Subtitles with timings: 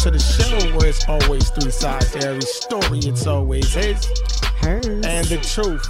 [0.00, 3.00] to the show where it's always three sides to every story.
[3.00, 4.02] It's always his
[4.60, 4.86] Hers.
[4.86, 5.86] and the truth.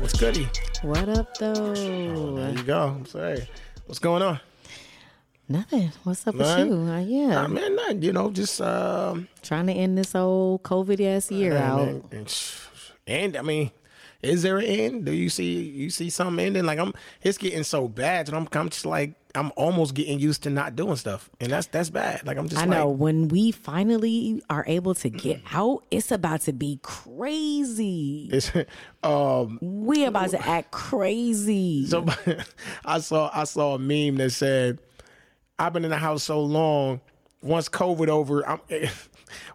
[0.00, 0.48] What's goody?
[0.82, 1.72] what up, though?
[1.74, 2.88] There you go.
[2.88, 3.48] I'm sorry.
[3.86, 4.40] What's going on?
[5.48, 5.92] Nothing.
[6.02, 6.70] What's up None?
[6.70, 6.92] with you?
[6.92, 8.02] Uh, yeah, I mean, nothing.
[8.02, 11.86] You know, just um, trying to end this old COVID ass year out.
[11.86, 12.36] and, and,
[13.06, 13.70] and I mean,
[14.22, 15.04] is there an end?
[15.04, 16.64] Do you see you see something ending?
[16.64, 20.42] Like I'm, it's getting so bad, and I'm, I'm just like I'm almost getting used
[20.42, 22.26] to not doing stuff, and that's that's bad.
[22.26, 26.10] Like I'm just I like, know when we finally are able to get out, it's
[26.10, 28.28] about to be crazy.
[28.32, 28.50] It's,
[29.02, 31.86] um, We about to act crazy.
[31.90, 32.06] So
[32.84, 34.80] I saw I saw a meme that said,
[35.58, 37.00] "I've been in the house so long.
[37.42, 38.60] Once COVID over, I'm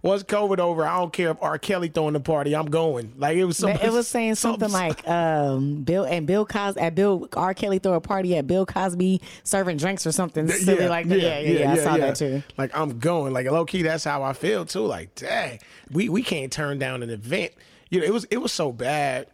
[0.01, 0.85] once COVID over.
[0.85, 1.57] I don't care if R.
[1.57, 2.55] Kelly throwing the party.
[2.55, 3.13] I'm going.
[3.17, 3.57] Like it was.
[3.57, 7.53] Some, it was saying something like um, Bill and Bill Cosby at Bill R.
[7.53, 11.19] Kelly throw a party at Bill Cosby serving drinks or something silly like that.
[11.19, 12.43] Yeah, yeah, yeah, I saw that too.
[12.57, 13.33] Like I'm going.
[13.33, 14.85] Like low key, that's how I feel too.
[14.85, 15.59] Like dang,
[15.91, 17.53] we we can't turn down an event.
[17.89, 19.27] You know, it was it was so bad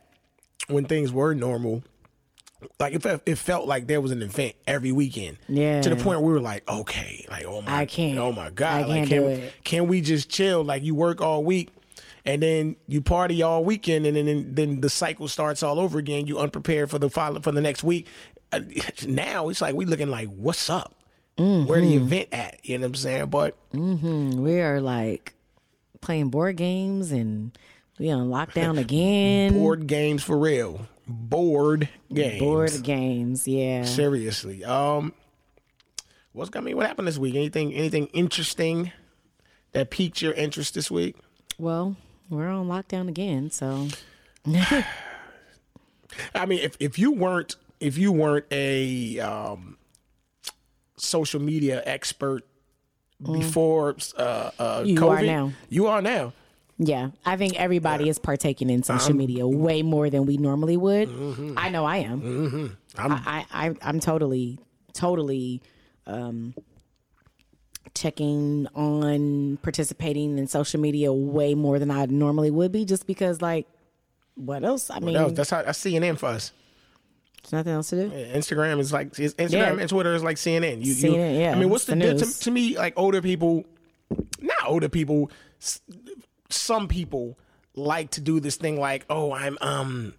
[0.67, 1.84] when things were normal.
[2.80, 5.38] Like it, felt- it felt like there was an event every weekend.
[5.48, 5.81] Yeah.
[5.81, 8.18] To the point where we were like, okay, like oh my, I can't.
[8.20, 10.64] Oh my god, like can't can we, can we just chill?
[10.64, 11.70] Like you work all week.
[12.23, 16.28] And then you party all weekend, and then then the cycle starts all over again.
[16.28, 18.06] You unprepared for the follow, for the next week.
[18.52, 18.59] Uh,
[19.08, 20.94] Now it's like we looking like, what's up?
[21.38, 21.81] Where Mm-hmm.
[21.81, 22.59] the event at?
[22.64, 23.25] You know what I'm saying?
[23.31, 25.34] But We are like
[26.02, 27.58] playing board games and
[27.98, 29.53] we on lockdown again.
[29.53, 30.81] board games for real.
[31.08, 32.40] Board games.
[32.40, 33.84] Board games, yeah.
[33.84, 34.64] Seriously.
[34.64, 35.14] Um,
[36.34, 36.74] what's got me?
[36.74, 37.36] What happened this week?
[37.36, 37.74] Anything?
[37.74, 38.92] Anything interesting
[39.74, 41.16] that piqued your interest this week?
[41.58, 41.96] Well,
[42.30, 43.88] we're on lockdown again, so
[46.36, 49.78] I mean, if if you weren't if you weren't a um,
[50.98, 52.44] social media expert
[53.22, 54.88] before uh, uh, Mm.
[54.88, 55.52] You COVID, are now.
[55.70, 56.34] You are now.
[56.84, 57.12] Yeah.
[57.25, 61.09] I think everybody is partaking in social media way more than we normally would.
[61.09, 61.53] Mm-hmm.
[61.58, 62.78] I know I am.
[62.97, 64.59] I, I, I I'm totally,
[64.94, 65.62] totally
[66.08, 66.56] um
[67.94, 73.42] checking on participating in social media way more than I normally would be just because
[73.42, 73.68] like
[74.36, 74.90] what else?
[74.90, 76.52] I mean was, that's how that's CNN for us.
[77.44, 78.16] there's nothing else to do.
[78.34, 79.78] Instagram is like Instagram Yeah.
[79.80, 80.84] and Twitter is like CNN.
[80.84, 83.66] You, you- CNN, yeah, I mean, what's the, the to, to me like older people?
[84.40, 85.30] Not older people.
[86.51, 87.38] Some people
[87.75, 90.13] like to do this thing like, oh, I'm um.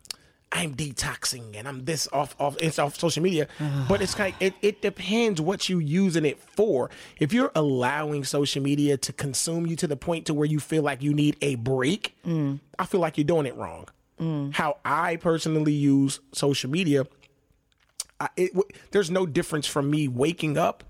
[0.54, 3.48] I'm detoxing and I'm this off off it's off social media,
[3.88, 6.90] but it's like it, it depends what you using it for.
[7.18, 10.82] If you're allowing social media to consume you to the point to where you feel
[10.82, 12.14] like you need a break,
[12.78, 13.88] I feel like you're doing it wrong.
[14.52, 17.06] How I personally use social media,
[18.20, 20.84] I, it, w- there's no difference from me waking up,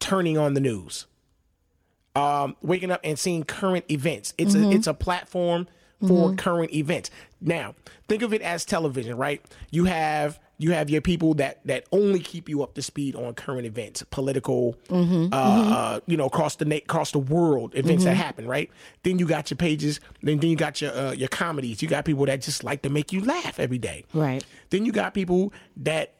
[0.00, 1.06] turning on the news,
[2.16, 4.34] um, waking up and seeing current events.
[4.38, 5.68] It's a it's a platform
[6.06, 7.10] for current events.
[7.40, 7.74] Now,
[8.08, 9.40] think of it as television, right?
[9.70, 13.34] You have you have your people that that only keep you up to speed on
[13.34, 14.96] current events, political, uh,
[15.32, 18.70] Uh, you know, across the na- across the world events that happen, right?
[19.02, 21.82] Then you got your pages, then then you got your uh, your comedies.
[21.82, 24.42] You got people that just like to make you laugh every day, Right.
[24.70, 26.14] then you got people that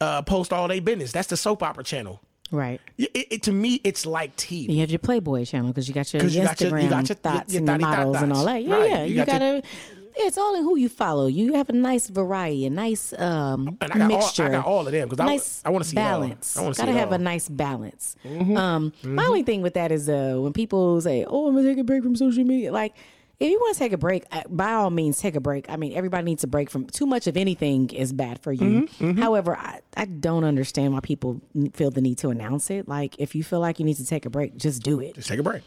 [0.00, 1.12] uh, post all their business.
[1.12, 2.20] That's the soap opera channel.
[2.50, 2.80] Right.
[2.98, 4.68] It, it, to me, it's like TV.
[4.74, 6.90] You have your Playboy channel because you got your 'Cause you got your- Instagram you
[6.90, 8.62] got your- thoughts your and your thotty thot models and all that.
[8.64, 8.90] Yeah, Right.
[8.90, 9.02] yeah.
[9.04, 9.68] You You, got your- gotta.
[10.16, 11.26] it's all in who you follow.
[11.28, 14.42] You have a nice variety, a nice um, And I got, mixture.
[14.44, 16.56] all, I got all of them because nice I, want to see balance.
[16.56, 17.14] I want to see Gotta have all.
[17.18, 17.22] Mm-hmm.
[17.22, 18.16] a nice balance.
[18.56, 21.78] Um, my only thing with that is uh, when people say, "Oh, I'm gonna take
[21.78, 22.94] a break from social media," like.
[23.40, 25.70] If you want to take a break, uh, by all means, take a break.
[25.70, 28.82] I mean, everybody needs a break from too much of anything is bad for you.
[28.82, 31.40] Mm-hmm, However, I, I don't understand why people
[31.72, 32.86] feel the need to announce it.
[32.86, 35.14] Like, if you feel like you need to take a break, just do it.
[35.14, 35.62] Just take a break.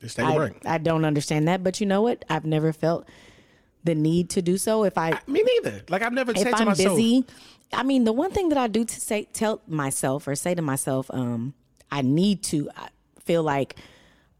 [0.00, 0.54] Just take a I, break.
[0.64, 2.24] I don't understand that, but you know what?
[2.30, 3.06] I've never felt
[3.84, 4.84] the need to do so.
[4.84, 5.82] If I Me neither.
[5.90, 7.26] Like I've never said if to I'm myself, busy,
[7.74, 10.62] I mean, the one thing that I do to say tell myself or say to
[10.62, 11.52] myself, um,
[11.92, 12.88] I need to I
[13.20, 13.76] feel like,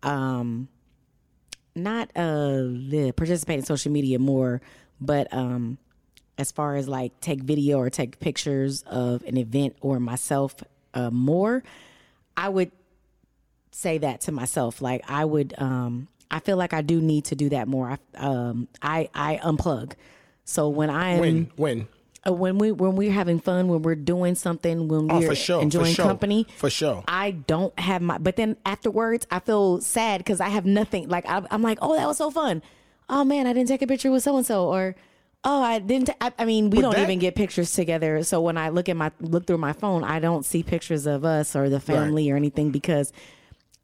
[0.02, 0.68] um,
[1.78, 4.60] not uh the participate in social media more,
[5.00, 5.78] but um,
[6.38, 10.54] as far as like take video or take pictures of an event or myself
[10.94, 11.62] uh, more,
[12.36, 12.70] I would
[13.72, 14.80] say that to myself.
[14.80, 17.90] Like I would, um, I feel like I do need to do that more.
[17.90, 19.92] I, um, I, I unplug.
[20.44, 21.88] So when I'm when when
[22.26, 25.62] Uh, when we when we're having fun, when we're doing something, when oh we're sure
[25.62, 27.04] enjoying for sure, company, for sure.
[27.06, 28.18] I don't have my.
[28.18, 31.08] But then afterwards, I feel sad because I have nothing.
[31.08, 32.60] Like I, I'm like, oh, that was so fun.
[33.08, 34.96] Oh man, I didn't take a picture with so and so, or
[35.44, 36.06] oh, I didn't.
[36.08, 38.22] ta- I, I mean, we But don't that- even get pictures together.
[38.24, 41.24] So when I look at my look through my phone, I don't see pictures of
[41.24, 43.12] us or the family or anything because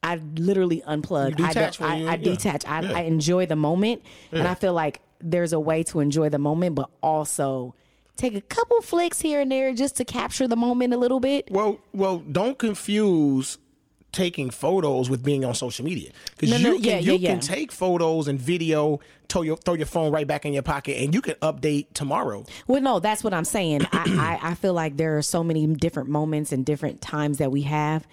[0.02, 1.40] I literally unplug.
[1.40, 2.16] I, detach you- I, I yeah.
[2.16, 2.66] detach.
[2.66, 2.92] I, Yeah.
[2.98, 4.02] I enjoy the moment,
[4.32, 7.74] and I feel like there's a way to enjoy the moment, but also
[8.16, 11.48] take a couple flicks here and there just to capture the moment a little bit.
[11.50, 13.58] Well, well, don't confuse
[14.12, 17.30] taking photos with being on social media because No, you no, can yeah, you yeah,
[17.30, 17.40] can yeah.
[17.40, 21.12] take photos and video, throw your throw your phone right back in your pocket, and
[21.12, 22.44] you can update tomorrow.
[22.66, 23.82] Well, no, that's what I'm saying.
[23.92, 27.50] I, I, I feel like there are so many different moments and different times that
[27.50, 28.06] we have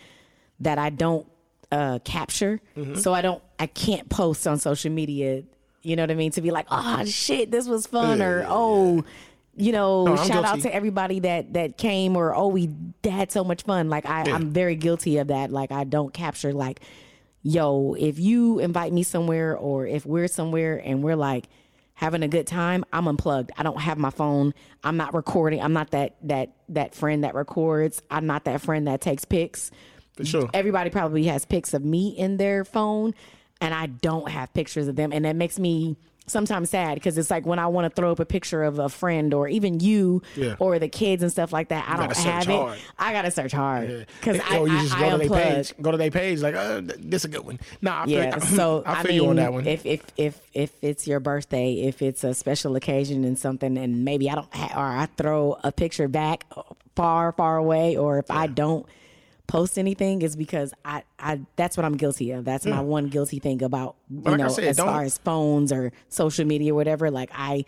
[0.59, 1.27] that I don't
[1.71, 2.59] uh, capture.
[2.75, 2.95] Mm-hmm.
[2.95, 5.43] So I don't, I can't post on social media.
[5.83, 6.31] You know what I mean?
[6.31, 9.03] To be like, oh shit, this was fun, or oh,
[9.55, 12.69] you know, I'm shout out to everybody that that came, or oh, we
[13.03, 13.89] had so much fun.
[13.89, 14.35] Like I, Yeah.
[14.35, 15.51] I'm very guilty of that.
[15.51, 16.79] Like I don't capture like,
[17.43, 21.47] yo, if you invite me somewhere, or if we're somewhere and we're like
[21.93, 23.51] having a good time, I'm unplugged.
[23.57, 24.53] I don't have my phone.
[24.83, 25.61] I'm not recording.
[25.61, 28.01] I'm not that that that friend that records.
[28.09, 29.69] I'm not that friend that takes pics.
[30.15, 30.49] For sure.
[30.53, 33.13] Everybody probably has pics of me in their phone,
[33.59, 35.97] and I don't have pictures of them, and that makes me
[36.31, 38.89] sometimes sad because it's like when I want to throw up a picture of a
[38.89, 40.55] friend or even you Yeah.
[40.59, 41.85] or the kids and stuff like that.
[41.87, 42.77] I don't have hard.
[42.77, 42.83] it.
[42.97, 45.73] I gotta search hard because I, or you I, just I go to their page,
[45.81, 47.59] go to their page, like, uh, th- this a good one.
[47.81, 49.67] Nah, I feel, Yeah, so I I, feel mean, you on that one.
[49.67, 54.03] if if if if it's your birthday, if it's a special occasion and something, and
[54.05, 56.45] maybe I don't, ha- or I throw a picture back
[56.95, 58.85] far, far away, or if I don't
[59.51, 62.45] post anything, is because I, I that's what I'm guilty of.
[62.45, 65.71] That's my one guilty thing about you like know, said, as don't- far as phones
[65.71, 67.11] or social media, or whatever.
[67.11, 67.65] Like I,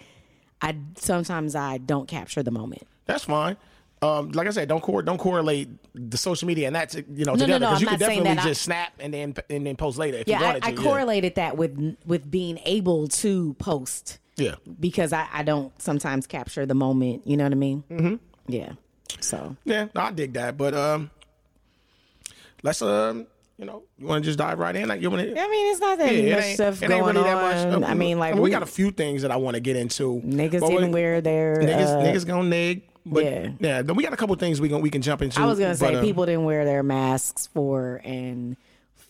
[0.61, 2.83] I sometimes I don't capture the moment.
[3.05, 3.57] That's fine.
[4.01, 7.33] Um, like I said, don't cor- don't correlate the social media and that's you know
[7.35, 9.33] no, together no, because I'm you not can definitely that I- just snap and then
[9.49, 10.65] and then post later if Yeah, you I, to.
[10.65, 10.75] I yeah.
[10.81, 14.19] correlated that with with being able to post.
[14.35, 14.55] Yeah.
[14.79, 17.27] because I, I don't sometimes capture the moment.
[17.27, 17.83] You know what I mean?
[17.91, 18.15] Mm-hmm.
[18.47, 18.73] Yeah.
[19.21, 20.57] So Yeah, no, I dig that.
[20.57, 21.11] But um,
[22.63, 23.27] let's um,
[23.57, 24.89] you know, you want to just dive right in?
[24.89, 25.39] Like you want to?
[25.39, 27.23] I mean, it's not that Yeah, much stuff going really on.
[27.23, 27.89] that much.
[27.89, 30.21] I mean, like we, got a few things that I want to get into.
[30.25, 31.57] niggas didn't wear their.
[31.57, 31.87] niggas.
[31.87, 32.89] uh, niggas gonna nig.
[33.05, 33.49] But yeah.
[33.59, 35.39] yeah, then we got a couple things we can we can jump into.
[35.39, 38.55] I was gonna say but, uh, people didn't wear their masks for and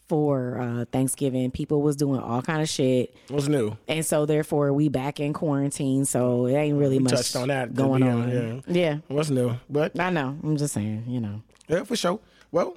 [0.10, 1.52] for uh, Thanksgiving.
[1.52, 3.78] People was doing all kind of shit, What's new?
[3.88, 6.06] and so therefore we back in quarantine.
[6.06, 8.22] So it ain't really much touched on that, going be on.
[8.24, 9.56] honest, yeah, What's new?
[9.70, 10.38] But I know.
[10.44, 11.06] I'm just saying.
[11.08, 11.42] You know.
[11.68, 12.20] yeah, for sure.
[12.52, 12.76] Well,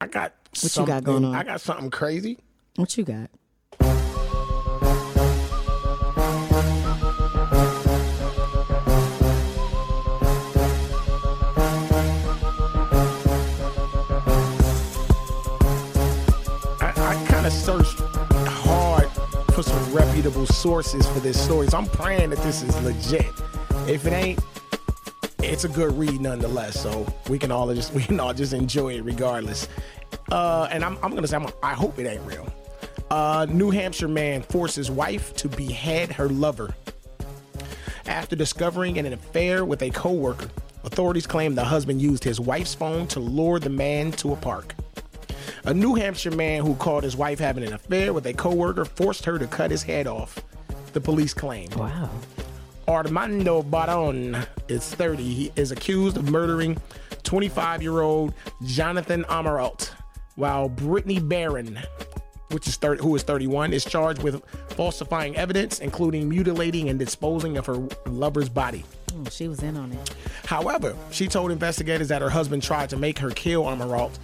[0.00, 1.34] I got What you got going on?
[1.34, 2.38] I got something crazy.
[2.76, 3.30] What you got?
[16.80, 19.08] I, I kind of searched hard
[19.52, 23.32] for some reputable sources for this story, so I'm praying that this is legit.
[23.88, 24.38] If it ain't,
[25.40, 26.80] it's a good read nonetheless.
[26.80, 29.68] So we can all just we can all just enjoy it regardless.
[30.30, 32.46] Uh, and I'm, I'm gonna say I'm, I hope it ain't real.
[33.10, 36.74] Uh, New Hampshire man forces wife to behead her lover
[38.06, 40.48] after discovering an affair with a coworker.
[40.84, 44.74] Authorities claim the husband used his wife's phone to lure the man to a park.
[45.64, 49.24] A New Hampshire man who called his wife having an affair with a coworker forced
[49.24, 50.38] her to cut his head off.
[50.92, 51.68] The police claim.
[51.76, 52.10] Wow.
[52.88, 54.34] Armando Barron
[54.68, 55.22] is 30.
[55.22, 56.78] He is accused of murdering
[57.22, 58.32] 25 year old
[58.64, 59.90] Jonathan Amaralt,
[60.36, 61.78] while Brittany Barron,
[62.50, 67.58] which is 30, who is 31, is charged with falsifying evidence, including mutilating and disposing
[67.58, 67.76] of her
[68.06, 68.86] lover's body.
[69.14, 70.14] Oh, she was in on it.
[70.46, 74.18] However, she told investigators that her husband tried to make her kill Amaralt,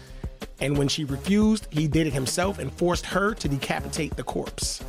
[0.60, 4.82] and when she refused, he did it himself and forced her to decapitate the corpse.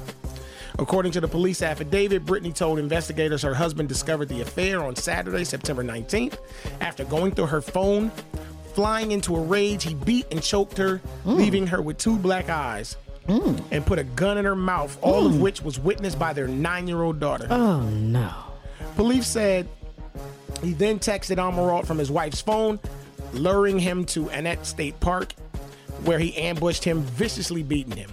[0.77, 5.44] According to the police affidavit, Brittany told investigators her husband discovered the affair on Saturday,
[5.44, 6.38] September 19th.
[6.82, 8.12] After going through her phone,
[8.74, 11.36] flying into a rage, he beat and choked her, mm.
[11.36, 12.98] leaving her with two black eyes.
[13.27, 13.63] Mm.
[13.72, 15.39] And put a gun in her mouth, all of mm.
[15.39, 17.48] which was witnessed by their nine year old daughter.
[17.50, 18.32] Oh no.
[18.96, 19.67] Police said
[20.62, 22.79] he then texted Amaralt from his wife's phone,
[23.34, 25.34] luring him to Annette State Park,
[26.03, 28.12] where he ambushed him, viciously beating him.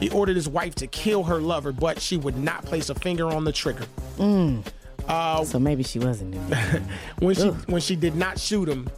[0.00, 3.28] He ordered his wife to kill her lover, but she would not place a finger
[3.28, 3.84] on the trigger.
[4.16, 4.66] Mm.
[5.06, 6.34] Uh, so maybe she wasn't.
[7.18, 8.88] When she when she did not shoot him,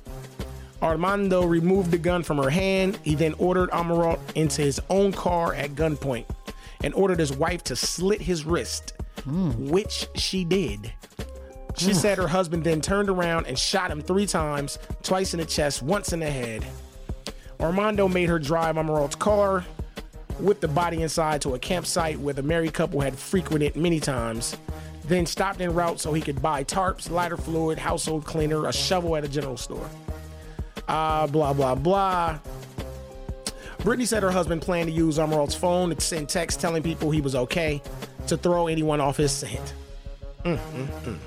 [0.80, 2.98] Armando removed the gun from her hand.
[3.02, 6.26] He then ordered Amaralt into his own car at gunpoint
[6.84, 9.70] and ordered his wife to slit his wrist, mm.
[9.70, 10.92] which she did.
[11.76, 15.46] She said her husband then turned around and shot him three times, twice in the
[15.46, 16.64] chest, once in the head.
[17.58, 19.64] Armando made her drive Amaralt's car
[20.40, 24.56] with the body inside to a campsite where the married couple had frequented many times,
[25.04, 29.16] then stopped en route so he could buy tarps, lighter fluid, household cleaner, a shovel
[29.16, 29.88] at a general store.
[30.88, 32.38] Uh, blah, blah, blah.
[33.78, 37.20] Brittany said her husband planned to use Emerald's phone to send texts telling people he
[37.20, 37.82] was okay
[38.28, 39.74] to throw anyone off his scent.
[40.44, 41.18] Mm, mm, mm.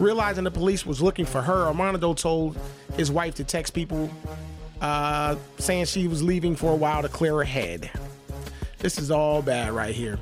[0.00, 2.58] Realizing the police was looking for her, Armando told
[2.96, 4.10] his wife to text people
[4.80, 7.90] uh, saying she was leaving for a while to clear her head.
[8.78, 10.18] This is all bad right here.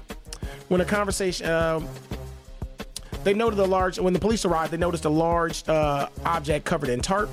[0.69, 1.89] When a conversation, um,
[3.25, 3.99] they noted a large.
[3.99, 7.31] When the police arrived, they noticed a large uh, object covered in tarp.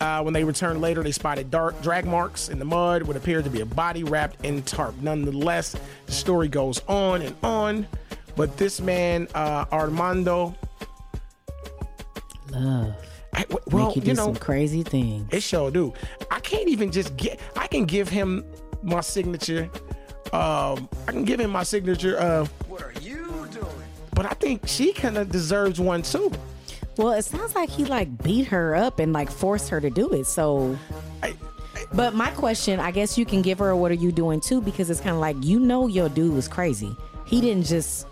[0.00, 3.42] Uh, when they returned later, they spotted dark drag marks in the mud, what appeared
[3.44, 4.94] to be a body wrapped in tarp.
[5.00, 5.74] Nonetheless,
[6.06, 7.86] the story goes on and on.
[8.36, 10.54] But this man, uh, Armando,
[12.52, 12.94] Love.
[13.34, 15.28] I, well, Make you do you know, some crazy things.
[15.32, 15.92] it sure do.
[16.30, 17.40] I can't even just get.
[17.56, 18.44] I can give him
[18.82, 19.68] my signature.
[20.32, 22.18] Um, I can give him my signature.
[22.20, 23.66] Uh, What are you doing?
[24.14, 26.32] but I think she kind of deserves one too.
[26.96, 30.12] Well, it sounds like he like beat her up and like forced her to do
[30.12, 30.26] it.
[30.26, 30.76] So,
[31.22, 31.34] I,
[31.94, 34.60] but my question, I guess you can give her a what are you doing too
[34.60, 36.94] because it's kind of like you know your dude was crazy.
[37.26, 38.06] He didn't just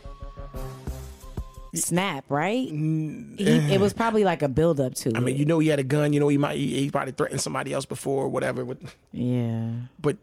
[1.75, 2.69] snap, right?
[2.69, 5.39] He, it was probably like a build up to I mean, it.
[5.39, 6.13] you know, he had a gun.
[6.13, 8.65] You know, he might he, he probably threatened somebody else before or whatever.
[8.65, 8.79] But,
[9.13, 9.71] yeah.
[10.01, 10.17] but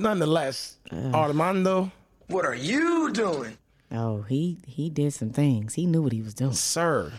[0.00, 1.90] nonetheless, Armando,
[2.28, 3.56] What are you doing?
[3.92, 5.74] Oh, he he did some things.
[5.74, 6.52] He knew what he was doing.
[6.54, 7.12] sir.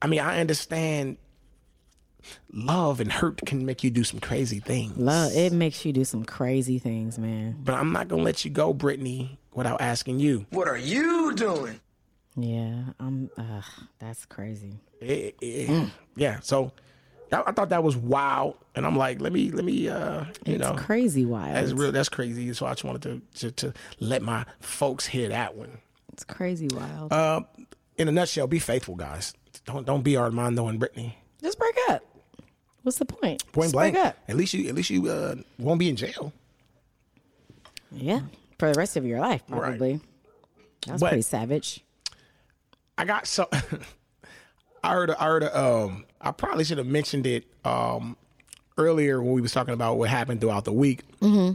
[0.00, 1.16] I mean, I understand.
[2.52, 4.96] Love and hurt can make you do some crazy things.
[4.98, 7.56] Love it makes you do some crazy things, man.
[7.64, 10.44] But I'm not gonna let you go, Brittany, without asking you.
[10.50, 11.80] What are you doing?
[12.36, 13.30] Yeah, I'm.
[13.36, 13.62] Uh,
[13.98, 14.74] that's crazy.
[15.00, 16.72] Eh, eh, Yeah, so
[17.32, 20.60] I, thought that was wild, and I'm like, let me, let me, uh, you It's
[20.60, 21.54] know, crazy wild.
[21.56, 22.52] that's real, that's crazy.
[22.54, 23.02] So I just wanted
[23.34, 25.78] to, to to let my folks hear that one.
[26.12, 27.12] It's crazy wild.
[27.12, 27.40] Uh,
[27.96, 29.34] in a nutshell, be faithful, guys.
[29.66, 31.18] Don't don't be Armando and Brittany.
[31.42, 32.02] Just break up.
[32.82, 33.44] What's the point?
[33.52, 33.96] Point Just blank.
[33.96, 36.32] At least you, at least you uh, won't be in jail.
[37.92, 38.20] Yeah,
[38.58, 39.60] for the rest of your life, Right.
[39.60, 40.00] probably.
[40.86, 41.84] That's But- pretty savage.
[42.96, 43.48] I got so.
[44.82, 45.10] I heard.
[45.10, 45.44] I heard.
[45.44, 48.16] Um, I probably should have mentioned it um,
[48.76, 51.02] earlier when we was talking about what happened throughout the week.
[51.20, 51.54] Mm-hmm.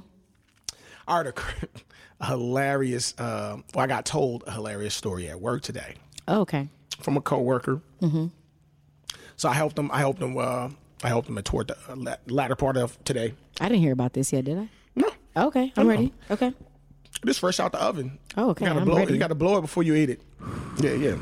[1.07, 1.33] I heard a,
[2.21, 3.13] a hilarious.
[3.17, 5.95] Uh, well, I got told a hilarious story at work today
[6.27, 6.69] Oh, okay.
[7.01, 7.81] from a coworker.
[8.01, 8.27] Mm-hmm.
[9.35, 9.89] So I helped him.
[9.91, 10.37] I helped him.
[10.37, 10.69] Uh,
[11.03, 13.33] I helped him toward the uh, latter part of today.
[13.59, 14.69] I didn't hear about this yet, did I?
[14.95, 16.13] No, Okay, I'm ready.
[16.31, 16.53] Okay.
[17.23, 18.19] this fresh out the oven.
[18.37, 18.99] Oh, okay, You gotta I'm blow it.
[18.99, 19.13] ready.
[19.13, 20.21] You gotta blow it before you eat it.
[20.79, 21.15] Yeah, yeah.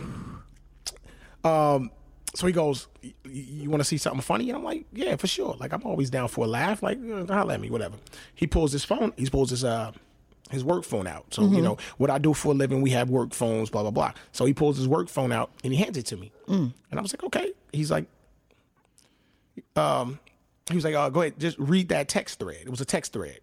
[1.43, 1.91] Um,
[2.33, 2.87] so he goes,
[3.29, 5.55] "You want to see something funny?" And I'm like, "Yeah, for sure.
[5.59, 6.81] Like I'm always down for a laugh.
[6.81, 6.97] Like
[7.29, 7.95] holler at me, whatever."
[8.35, 9.11] He pulls his phone.
[9.17, 9.91] He pulls his uh
[10.49, 11.33] his work phone out.
[11.33, 11.55] So Mm-hmm.
[11.55, 12.81] you know what I do for a living.
[12.81, 13.69] We have work phones.
[13.69, 14.13] Blah blah blah.
[14.31, 16.31] So he pulls his work phone out and he hands it to me.
[16.47, 16.73] Mm.
[16.91, 18.05] And I was like, "Okay." He's like,
[19.75, 20.19] um,
[20.69, 23.13] he was like, "Uh, go ahead, just read that text thread." It was a text
[23.13, 23.39] thread.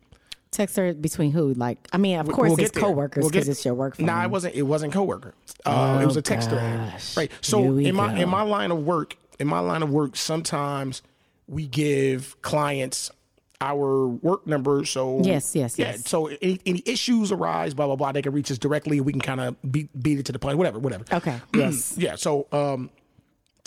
[0.51, 1.53] Text her between who?
[1.55, 4.07] Like, I mean, of course, We'll it's coworkers We'll because it's your work phone.
[4.07, 4.55] Nah, it wasn't.
[4.55, 5.35] It wasn't coworker.
[5.65, 6.93] Uh, it was a text thread.
[6.95, 6.99] Oh.
[7.17, 7.31] Right.
[7.41, 8.21] So in my go.
[8.23, 11.03] in my line of work, in my line of work, sometimes
[11.47, 13.11] we give clients
[13.61, 14.85] our work number.
[14.85, 15.93] So Yes, yes, yeah.
[15.93, 16.09] yes.
[16.09, 19.01] So any, any issues arise, blah blah blah, they can reach us directly.
[19.01, 21.05] We can kind of beat beat it to the point, whatever, whatever.
[21.13, 21.39] Okay.
[21.55, 21.95] Yes.
[21.99, 22.15] Yeah.
[22.15, 22.91] So um,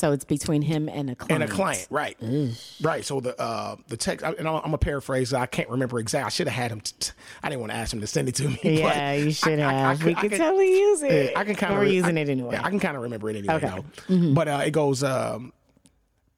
[0.02, 1.44] so it's between him and a client.
[1.44, 2.18] and a client, right,
[2.82, 3.06] right.
[3.06, 5.34] So the uh the text, and I'm, I'm a paraphrase.
[5.34, 6.26] I can't remember exactly.
[6.26, 6.82] I should have had him.
[6.82, 7.12] T- t-
[7.44, 8.60] I didn't want to ask him to send it to me.
[8.64, 10.04] but Yeah, you should I- I- I have.
[10.04, 11.32] we I could could- totally use it.
[11.32, 11.80] Yeah, I can kind of.
[11.80, 12.56] We're using it anyway.
[12.56, 13.54] Yeah, I can kind of remember it anyway.
[13.56, 13.68] Okay.
[13.68, 14.34] Mm-hmm.
[14.34, 15.04] But uh, it goes.
[15.04, 15.54] Um,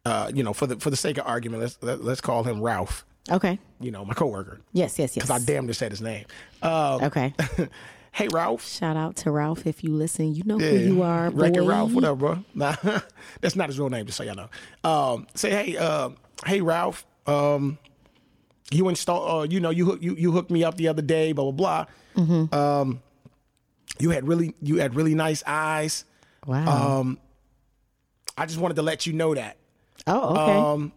[0.05, 2.62] uh, you know, for the for the sake of argument, let's let, let's call him
[2.62, 3.05] Ralph.
[3.32, 3.58] okay.
[3.79, 5.25] You know, my coworker, Yes, yes, yes.
[5.25, 6.25] because I damn near said his name.
[6.62, 7.34] Um, okay.
[8.13, 8.65] hey, Ralph.
[8.67, 10.34] Shout out to Ralph if you listen.
[10.34, 11.29] You know who you are.
[11.29, 11.62] Wreck-It.
[11.62, 12.46] Ralph, whatever, bro.
[12.55, 12.75] Nah,
[13.41, 14.50] that's not his real name, just so y'all know.
[14.89, 16.10] Um, say, hey, uh,
[16.46, 17.05] hey, Ralph.
[17.27, 17.77] Um,
[18.72, 21.32] you install, uh, you know, you hook, you you hooked me up the other day,
[21.34, 22.24] blah blah blah.
[22.24, 22.53] Mm-hmm.
[22.55, 23.01] Um,
[24.00, 26.05] you had really, you had really nice eyes.
[26.46, 27.00] Wow.
[27.01, 27.20] Um,
[28.38, 29.58] I just wanted to let you know that.
[30.08, 30.58] oh, okay.
[30.58, 30.91] Um,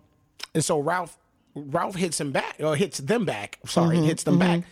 [0.55, 1.17] and so Ralph,
[1.55, 3.59] Ralph hits him back, or hits them back.
[3.67, 4.63] Sorry, Mm-hmm, hits them back.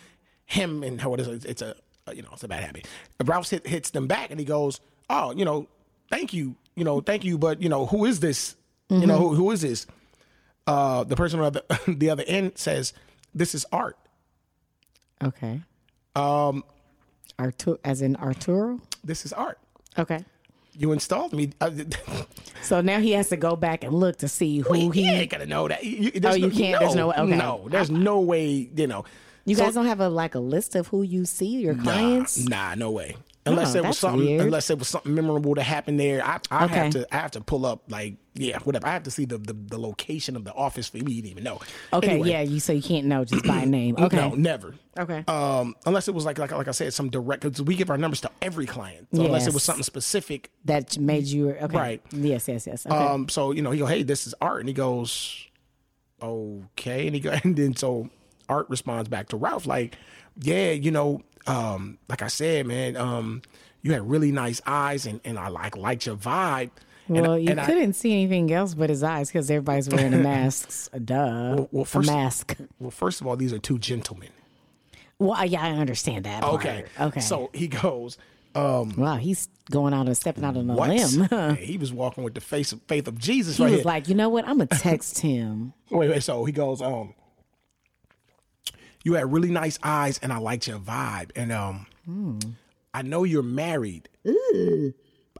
[0.46, 1.44] Him and what is it?
[1.44, 1.74] It's a
[2.12, 2.86] you know it's a bad habit.
[3.24, 5.68] Ralph hit, hits them back, and he goes, "Oh, you know,
[6.10, 8.56] thank you, you know, thank you, but you know, who is this?
[8.90, 9.22] You know, Mm-hmm.
[9.22, 9.86] who, who is this?"
[10.66, 12.92] Uh, the person on the, the other end says,
[13.34, 13.96] "This is art."
[15.22, 15.60] okay.
[16.16, 16.64] Um,
[17.38, 18.80] Artur, as in Arturo.
[19.02, 19.58] This is art.
[19.98, 20.24] Okay.
[20.76, 21.50] You installed me.
[21.60, 21.70] Uh,
[22.62, 25.08] So now he has to go back and look to see who he he.
[25.10, 25.84] ain't gonna know that.
[25.84, 27.24] You, Oh, you can't- there's no- okay.
[27.36, 27.66] no.
[27.70, 28.70] There's no way.
[28.74, 29.04] You know.
[29.44, 32.38] You So- guys don't have a like a list of who you see your clients.
[32.38, 33.16] Nah, nah, no way.
[33.46, 34.40] Unless Oh, it was something, weird.
[34.40, 36.74] unless it was something memorable to happen there, I, I Okay.
[36.76, 38.86] have to, I have to pull up like yeah, whatever.
[38.86, 41.44] I have to see the, the, the location of the office for me to even
[41.44, 41.60] know.
[41.92, 43.96] Okay, Anyway, yeah, you so you can't know just by name.
[43.98, 44.16] Okay.
[44.16, 44.74] No, never.
[44.98, 45.24] Okay.
[45.28, 47.98] Um, unless it was like like like I said, some direct because we give our
[47.98, 49.08] numbers to every client.
[49.14, 50.50] So unless it was something specific.
[50.64, 51.76] that made you okay.
[51.76, 52.02] Right.
[52.12, 52.86] Yes, yes, yes.
[52.86, 52.96] Okay.
[52.96, 55.46] Um, so you know, he go, hey, this is art, and he goes,
[56.22, 58.08] okay, and he go, and then so
[58.48, 59.96] art responds back to Ralph like,
[60.40, 63.42] yeah, you know, um, like I said, man, um,
[63.82, 66.70] you had really nice eyes, and and I like liked your vibe.
[67.08, 70.88] And- well, you and couldn't see anything else but his eyes because everybody's wearing masks.
[71.04, 71.66] Duh.
[71.70, 72.56] well, first- a mask.
[72.80, 74.30] well, first of all, these are two gentlemen.
[75.18, 76.42] Well, yeah, I understand that.
[76.42, 76.54] Part.
[76.54, 77.20] Okay, Okay.
[77.20, 78.16] So he goes,
[78.54, 80.88] wow, he's going out and stepping out on a what?
[80.88, 81.28] limb.
[81.30, 83.84] Yeah, he was walking with the face of faith of Jesus he right was here.
[83.86, 84.46] like, you know what?
[84.48, 85.72] I'm gonna text him.
[85.90, 86.22] Wait, wait.
[86.22, 87.14] So he goes, um,
[89.04, 91.86] you had really nice eyes, and I liked your vibe, and um,
[92.92, 94.08] I know you're married.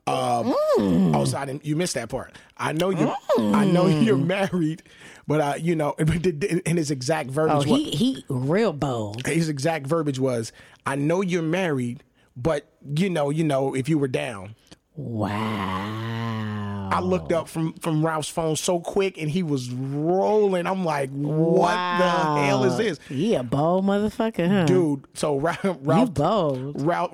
[0.06, 1.64] Um, oh, so I didn't.
[1.64, 2.36] You missed that part.
[2.58, 3.12] I know you.
[3.38, 4.82] I know you're married,
[5.26, 9.26] but uh, you know, in his exact Oh, verbiage, he he real bold.
[9.26, 10.52] his exact verbiage was,
[10.84, 12.04] "I know you're married,
[12.36, 14.54] but you know, you know, if you were down."
[14.96, 16.53] Wow.
[16.94, 20.66] I looked up from from Ralph's phone so quick, and he was rolling.
[20.66, 24.64] I'm like, "What the hell is this?" He a bold motherfucker, huh?
[24.66, 25.04] dude.
[25.14, 26.80] So Ralph, you Ralph, bold.
[26.82, 27.12] Ralph,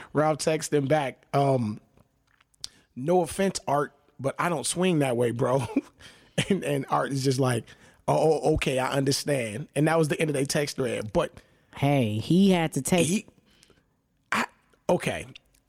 [0.14, 1.24] Ralph texted him back.
[1.34, 1.78] Um,
[2.96, 5.66] no offense, Art, but I don't swing that way, bro.
[6.48, 7.64] and and Art is just like,
[8.08, 9.68] oh, oh, okay, I understand.
[9.76, 11.12] And that was the end of their text thread.
[11.12, 11.32] But
[11.76, 13.26] Hey, he had to take he,
[14.30, 14.44] I,
[14.88, 15.26] okay,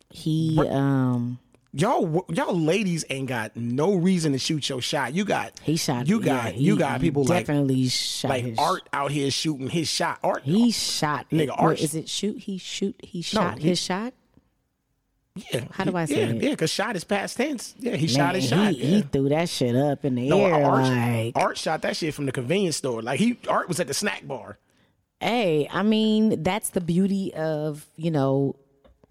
[0.10, 1.40] he um
[1.74, 5.14] y'all, y'all ladies ain't got no reason to shoot your shot.
[5.14, 8.30] You got, he shot you yeah, got, he- you got he people like definitely shot
[8.30, 10.20] like his, Art out here shooting his shot.
[10.24, 12.38] Art, He shot Nigga, Art- is it shoot?
[12.38, 12.96] He shoot.
[13.04, 14.14] He shot he- his shot.
[15.36, 15.66] yeah.
[15.72, 16.42] How do I say yeah, it?
[16.44, 17.74] Yeah, because shot is past tense.
[17.80, 18.72] Yeah, he shot Man, his shot.
[18.74, 18.86] He, yeah.
[18.98, 21.34] he threw that shit up in the No, air Art, like.
[21.36, 23.02] Art shot that shit from the convenience store.
[23.02, 24.60] Like he, Art was at the snack bar.
[25.20, 28.56] Hey, I mean that's the beauty of you know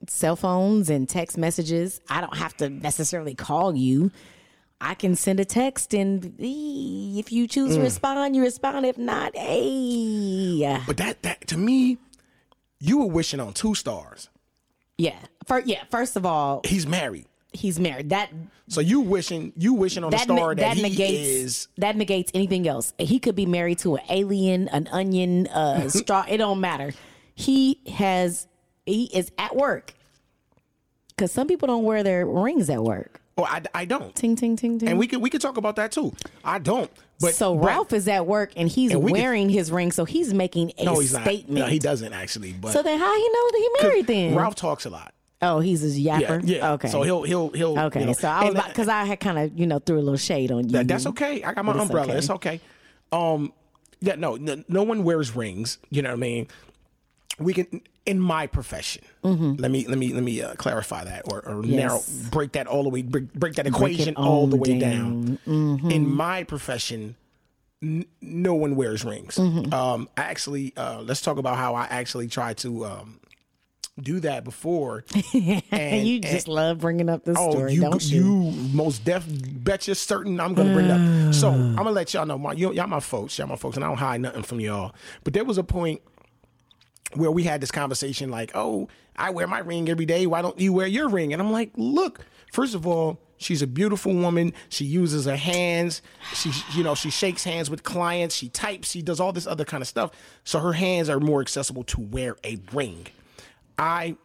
[0.08, 2.00] cell phones and text messages.
[2.08, 4.10] I don't have to necessarily call you.
[4.80, 7.84] I can send a text, and if you choose to Mm.
[7.84, 8.84] respond, you respond.
[8.84, 11.98] If not, hey, But that, that to me,
[12.80, 14.28] you were wishing on two stars.
[14.98, 15.18] yeah.
[15.46, 15.82] First, yeah.
[15.90, 18.10] First of all, He's married, he's married.
[18.10, 18.30] That
[18.68, 21.68] so you wishing, you wishing on a that ne- star that, that he negates is.
[21.78, 22.92] that negates anything else.
[22.98, 26.24] He could be married to an alien, an onion, a straw.
[26.28, 26.92] It don't matter.
[27.34, 28.46] He has
[28.86, 29.94] he is at work
[31.10, 33.20] because some people don't wear their rings at work.
[33.38, 34.14] Oh, I, I don't.
[34.14, 34.88] Ting ting ting ting.
[34.90, 36.12] And we could we could talk about that too.
[36.44, 36.90] I don't.
[37.18, 40.34] But so but- Ralph is at work and he's And wearing his ring, so he's
[40.34, 41.22] making a no, he's not.
[41.22, 41.58] statement.
[41.58, 42.52] No, he doesn't actually.
[42.52, 44.34] But So then, how he know that he married then?
[44.34, 45.14] Ralph talks a lot.
[45.40, 46.42] oh, he's a Yeah, yapper.
[46.44, 46.72] yeah.
[46.72, 46.88] Okay.
[46.88, 47.78] So he'll he'll he'll.
[47.78, 48.00] okay.
[48.00, 50.16] you know, so I was because I had kind of you know threw a little
[50.18, 50.72] shade on you.
[50.72, 51.42] That- that's okay.
[51.42, 52.08] I got my But it's umbrella.
[52.08, 52.18] okay.
[52.18, 52.60] It's okay.
[53.12, 53.52] Um,
[54.00, 55.78] yeah, no, no, no one wears rings.
[55.90, 56.48] You know what I mean?
[57.38, 59.02] We can in my profession.
[59.22, 62.28] Let me let me let me uh, clarify that or, or narrow Mm-hmm.
[62.30, 65.38] Break that all the way break, break that equation all the way down.
[65.46, 65.90] Mm-hmm.
[65.90, 67.14] In my profession,
[67.82, 69.36] n- no one wears rings.
[69.36, 69.72] Mm-hmm.
[69.72, 73.20] Um, actually, uh, let's talk about how I actually try to um,
[74.00, 75.04] do that before.
[75.70, 78.24] And you just love bringing up this Oh, story, you, don't you?
[78.24, 81.34] you most def bet you're certain I'm gonna bring it up.
[81.34, 83.88] So I'm gonna let y'all know, my, y'all my folks, y'all my folks, and I
[83.88, 84.94] don't hide nothing from y'all.
[85.24, 86.02] But there was a point
[87.14, 90.26] where we had this conversation, like, "Oh, I wear my ring every day.
[90.26, 93.66] Why don't you wear your ring?" And I'm like, "Look, first of all." She's a
[93.66, 94.52] beautiful woman.
[94.68, 96.00] She uses her hands.
[96.32, 98.36] She, you know, she shakes hands with clients.
[98.36, 98.88] She types.
[98.88, 100.12] She does all this other kind of stuff.
[100.44, 103.08] So her hands are more accessible to wear a ring.
[103.76, 104.16] I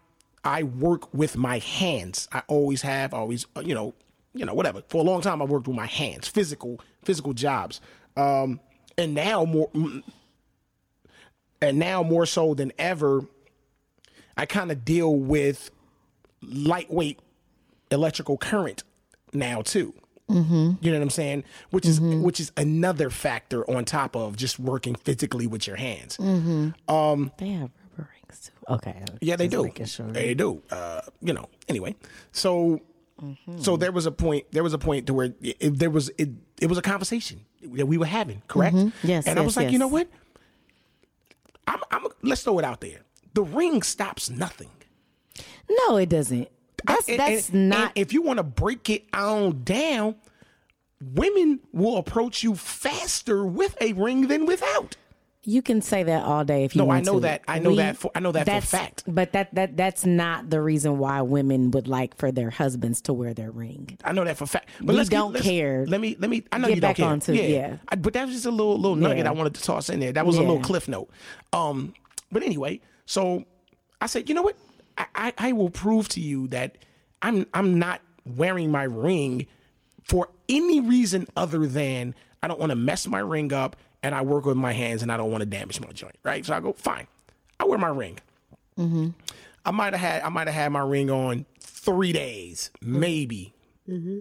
[0.43, 2.28] I work with my hands.
[2.32, 3.93] I always have, always, you know,
[4.34, 4.82] you know, whatever.
[4.88, 7.82] For a long time, I worked with my hands, physical, physical jobs.
[8.15, 8.60] Um,
[8.97, 9.69] and now more,
[11.61, 13.25] and now more so than ever,
[14.35, 15.71] I kind of deal with
[16.41, 17.19] lightweight
[17.91, 18.83] electrical current
[19.33, 19.93] now too.
[20.29, 20.71] Mm-hmm.
[20.81, 21.43] You know what I'm saying?
[21.69, 26.17] Which is which is another factor on top of just working physically with your hands.
[26.17, 26.51] They have
[27.37, 28.51] rubber rings too.
[28.73, 29.03] Okay.
[29.21, 29.71] Yeah, they do.
[29.85, 30.07] sure.
[30.07, 30.61] They do.
[30.69, 31.49] Uh, you know.
[31.67, 31.95] Anyway,
[32.31, 32.81] so
[33.19, 33.57] Mm-hmm.
[33.61, 34.45] so there was a point.
[34.51, 36.29] There was a point to where it, it- there was it.
[36.61, 38.43] It was a conversation that we were having.
[38.47, 38.75] Correct.
[38.75, 39.07] Mm-hmm.
[39.07, 39.73] Yes, And I was like, yes.
[39.73, 40.07] you know what?
[41.67, 41.80] I'm.
[41.91, 42.08] I'm.
[42.21, 43.01] Let's throw it out there.
[43.34, 44.69] The ring stops nothing.
[45.88, 46.49] No, it doesn't.
[46.86, 47.80] That's And- that's and- not.
[47.80, 50.15] and if you want to break it on down,
[51.01, 54.95] women will approach you faster with a ring than without.
[55.49, 57.19] You can say that all day if you No, I know to.
[57.21, 59.03] that- I know that for- I know that for a fact.
[59.07, 63.13] But that that that's not the reason why women would like for their husbands to
[63.13, 63.97] wear their ring.
[64.03, 64.67] I know that for a fact.
[64.81, 65.86] But We let's don't let's- care.
[65.88, 66.43] Let me let me.
[66.51, 67.05] I know Get you don't back care.
[67.07, 67.77] onto- yeah.
[67.88, 69.29] I, but that was just a little little nugget Yeah.
[69.29, 70.12] I wanted to toss in there.
[70.12, 71.10] That was a little cliff note.
[71.53, 71.93] Um,
[72.29, 73.45] but anyway, so
[74.01, 74.57] I said, you know what?
[74.97, 76.77] I, I, I will prove to you that
[77.21, 79.47] I'm I'm not wearing my ring
[80.03, 84.21] for any reason other than I don't want to mess my ring up and I
[84.21, 86.15] work with my hands and I don't want to damage my joint.
[86.23, 86.45] Right?
[86.45, 87.07] So I go, fine.
[87.60, 88.19] I wear my ring.
[88.77, 89.10] Mm-hmm.
[89.65, 93.53] I might have had I might have had my ring on three days, maybe.
[93.89, 94.19] Mm-hmm.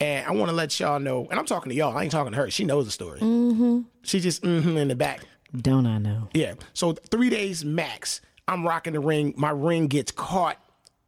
[0.00, 1.96] And I want to let y'all know, and I'm talking to y'all.
[1.96, 2.50] I ain't talking to her.
[2.50, 3.18] She knows the story.
[3.18, 3.80] Mm-hmm.
[4.02, 5.22] She just mm-hmm in the back.
[5.56, 6.28] Don't I know?
[6.34, 6.54] Yeah.
[6.72, 8.20] So three days max.
[8.46, 9.34] I'm rocking the ring.
[9.36, 10.58] My ring gets caught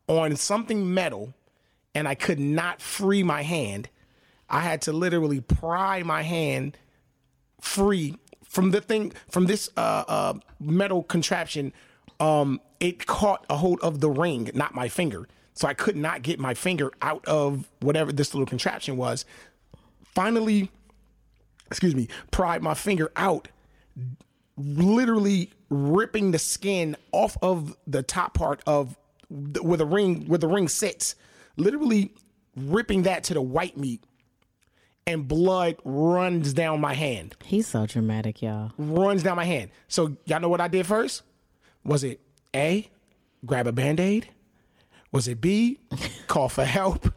[0.09, 1.33] on something metal,
[1.94, 3.88] and I could not free my hand.
[4.49, 6.77] I had to literally pry my hand
[7.61, 11.73] free from the thing from this uh, uh, metal contraption.
[12.18, 15.29] Um, it caught a hold of the ring, not my finger.
[15.55, 19.25] So I could not get my finger out of whatever this little contraption was.
[20.14, 20.70] Finally,
[21.66, 23.49] excuse me, pried my finger out
[24.57, 28.96] literally ripping the skin off of the top part of
[29.29, 31.14] where the ring where the ring sits
[31.57, 32.12] literally
[32.57, 34.03] ripping that to the white meat
[35.11, 38.73] and blood runs down my hand He's so dramatic, y'all.
[38.79, 41.23] runs down my hand so y'all know what i did first
[41.85, 42.20] was it
[42.55, 42.88] a
[43.44, 44.29] grab a band-aid
[45.12, 45.79] was it b
[46.27, 47.12] call for help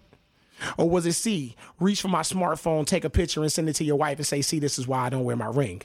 [0.77, 3.83] or was it c reach for my smartphone take a picture and send it to
[3.83, 5.81] your wife and say see this is why i don't wear my ring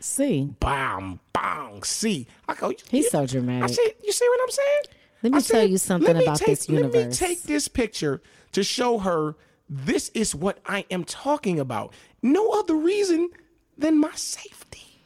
[0.00, 2.26] See, bam, bang, see.
[2.48, 2.70] I go.
[2.90, 3.62] He's you- so dramatic.
[3.62, 4.80] I said, you see what I'm saying?
[5.22, 7.16] Let me I tell you something about take- this Let me universe.
[7.20, 9.36] take this picture to show her
[9.68, 11.94] this is what I am talking about.
[12.22, 13.30] No other reason
[13.76, 15.00] than my safety.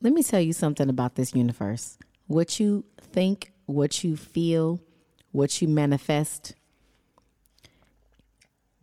[0.00, 1.98] let me tell you something about this universe.
[2.26, 4.80] What you think, what you feel,
[5.32, 6.54] what you manifest.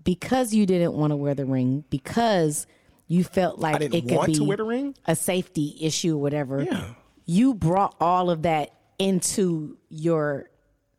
[0.04, 2.68] Because you didn't want to wear the ring, because
[3.08, 4.96] you felt like it could be wear the ring?
[5.06, 6.64] a safety issue, or whatever.
[6.64, 6.94] Yeah.
[7.26, 10.50] You brought all of that into your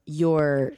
[0.07, 0.73] your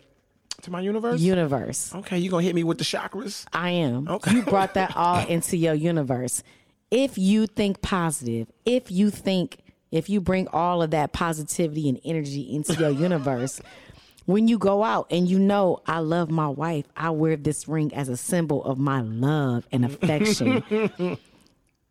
[0.63, 1.21] To my universe.
[1.21, 1.95] universe.
[1.95, 3.47] okay, you gonna hit me with the chakras?
[3.53, 4.09] I am.
[4.09, 4.33] Okay.
[4.33, 6.43] You brought that all into your universe.
[6.91, 9.59] If you think positive, if you think,
[9.93, 13.61] if you bring all of that positivity and energy into your universe,
[14.27, 17.95] when you go out and you know, I love my wife, I wear this ring
[17.95, 21.17] as a symbol of my love and affection.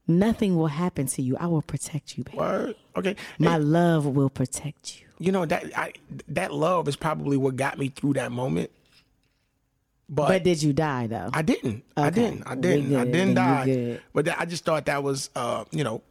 [0.07, 1.35] Nothing will happen to you.
[1.37, 2.37] I will protect you, baby.
[2.37, 2.75] Word.
[2.95, 3.15] Okay.
[3.39, 5.07] My love will protect you.
[5.19, 5.93] you know that I
[6.29, 8.71] that love is probably what got me through that moment.
[10.09, 11.29] But, But did you die though?
[11.33, 11.83] I didn't.
[11.97, 12.43] I didn't.
[12.47, 12.95] I didn't.
[12.95, 13.99] I didn't die.
[14.13, 16.01] But that, I just thought that was, uh, you know,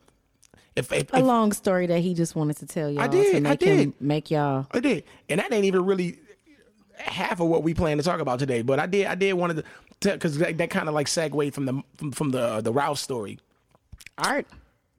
[0.77, 3.31] if, if, a if long story that he just wanted to tell y'all I did,
[3.31, 4.01] to I make him did.
[4.01, 6.19] make y'all I did, and that ain't even really
[6.99, 8.61] half of what we plan to talk about today.
[8.61, 9.65] But I did, I did wanted
[10.01, 12.99] to, because that, that kind of like segued from the from, from the the Ralph
[12.99, 13.39] story.
[14.19, 14.47] Art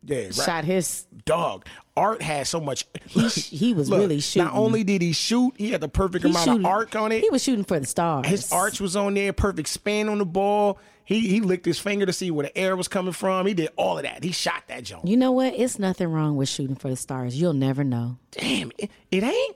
[0.03, 0.33] Yeah, right.
[0.33, 1.65] shot his dog.
[1.95, 2.85] Art had so much.
[3.07, 4.45] he, he was Look, really shooting.
[4.47, 7.11] Not only did he shoot, he had the perfect He amount shooting- of arc on
[7.11, 7.21] it.
[7.23, 8.27] He was shooting for the stars.
[8.27, 10.77] his arch was on there, perfect spin on the ball.
[11.05, 13.47] He he licked his finger to see where the air was coming from.
[13.47, 14.23] He did all of that.
[14.25, 15.07] He shot that joint.
[15.07, 15.53] You know what?
[15.55, 17.39] It's nothing wrong with shooting for the stars.
[17.39, 18.17] You'll never know.
[18.31, 19.55] Damn, it, it ain't.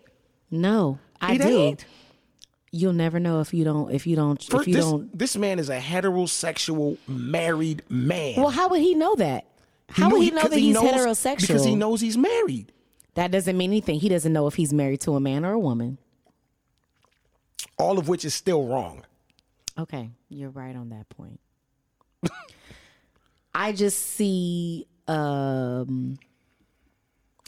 [0.49, 1.47] No, I It did.
[1.47, 1.85] ain't.
[2.71, 3.91] You'll never know if you don't.
[3.91, 4.41] If you don't.
[4.41, 5.17] If you this, don't.
[5.17, 8.35] this man is a heterosexual married man.
[8.37, 9.45] Well, how would he know that?
[9.93, 11.41] How would knew- he know that he's knows- heterosexual?
[11.47, 12.71] Because he knows he's married.
[13.15, 13.99] that doesn't mean anything.
[13.99, 15.97] He doesn't know if he's married to a man or a woman.
[17.77, 19.03] All of which is still wrong.
[19.77, 21.39] Okay, you're right on that point.
[23.53, 26.17] I just see um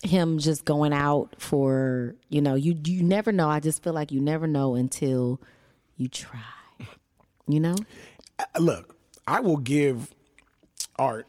[0.01, 3.47] him just going out for, you know, you you never know.
[3.47, 5.39] I just feel like you never know until
[5.95, 6.39] you try.
[7.47, 7.75] You know?
[8.39, 8.95] Uh, Look,
[9.27, 10.13] I will give
[10.97, 11.27] Art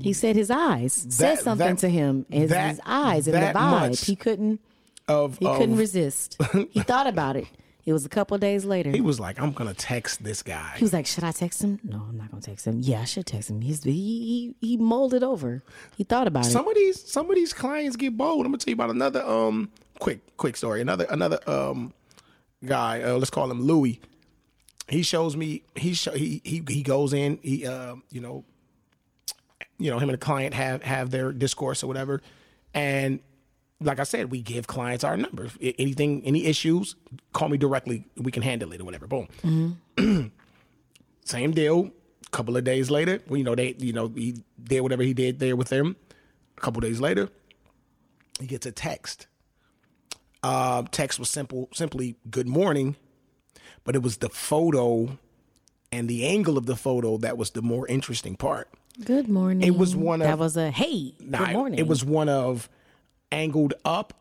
[0.00, 2.26] He said his eyes said something that- to him.
[2.30, 4.04] His, that- his eyes and the vibe.
[4.04, 4.60] He couldn't
[5.08, 6.36] of he of- couldn't resist.
[6.70, 7.46] he thought about it.
[7.84, 8.90] It was a couple of days later.
[8.92, 10.74] He was like, I'm gonna text this guy.
[10.76, 11.80] He was like, "Should I text him?
[11.82, 12.78] No, I'm not gonna text him.
[12.80, 13.60] Yeah, I should text him.
[13.60, 15.64] He's he he, he molded over.
[15.96, 16.50] He thought about it.
[16.50, 18.46] Some of these some of these clients get bold.
[18.46, 20.80] I'm gonna tell you about another um quick quick story.
[20.80, 21.92] Another another um
[22.64, 23.02] guy.
[23.02, 24.00] Uh, let's call him Louis.
[24.88, 25.62] He shows me.
[25.74, 27.40] He show, he he he goes in.
[27.42, 28.44] He uh, you know
[29.82, 32.22] you know him and the client have have their discourse or whatever,
[32.74, 33.20] and
[33.80, 35.48] like I said, we give clients our number.
[35.62, 36.94] I- Anything, any issues,
[37.32, 38.04] call me directly.
[38.16, 39.06] We can handle it or whatever.
[39.08, 39.80] Boom.
[41.24, 41.90] Same deal.
[42.26, 45.14] A couple of days later, well, you know they, you know he did whatever he
[45.14, 45.96] did there with them.
[46.56, 47.28] A couple days later,
[48.40, 49.26] he gets a text.
[50.42, 52.96] Uh, text was simple, simply "Good morning,"
[53.84, 55.18] but it was the photo
[55.92, 58.68] and the angle of the photo that was the more interesting part.
[59.04, 59.66] Good morning.
[59.66, 61.14] It was one of- that was a hey.
[61.20, 61.78] Nah, good morning.
[61.78, 62.68] It was one of
[63.30, 64.12] angled up,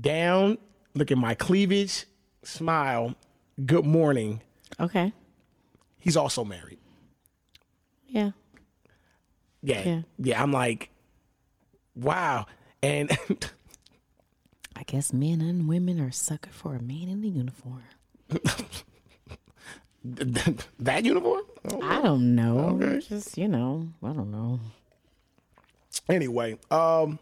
[0.00, 0.58] down,
[0.94, 2.06] look at my cleavage,
[2.42, 3.14] smile,
[3.64, 4.40] good morning.
[4.78, 5.12] okay.
[5.98, 6.78] He's also married.
[8.06, 8.30] Yeah.
[9.62, 9.82] Yeah.
[9.84, 10.02] Yeah.
[10.18, 10.42] Yeah.
[10.42, 10.88] I'm like,
[11.94, 12.46] wow.
[12.82, 13.10] And
[14.76, 17.82] I guess men and women are sucker for a man in a uniform.
[20.80, 21.42] that uniform?
[21.82, 22.78] I don't know.
[22.80, 23.00] Okay.
[23.06, 24.60] Just you know, I don't know.
[26.08, 27.18] Anyway, um,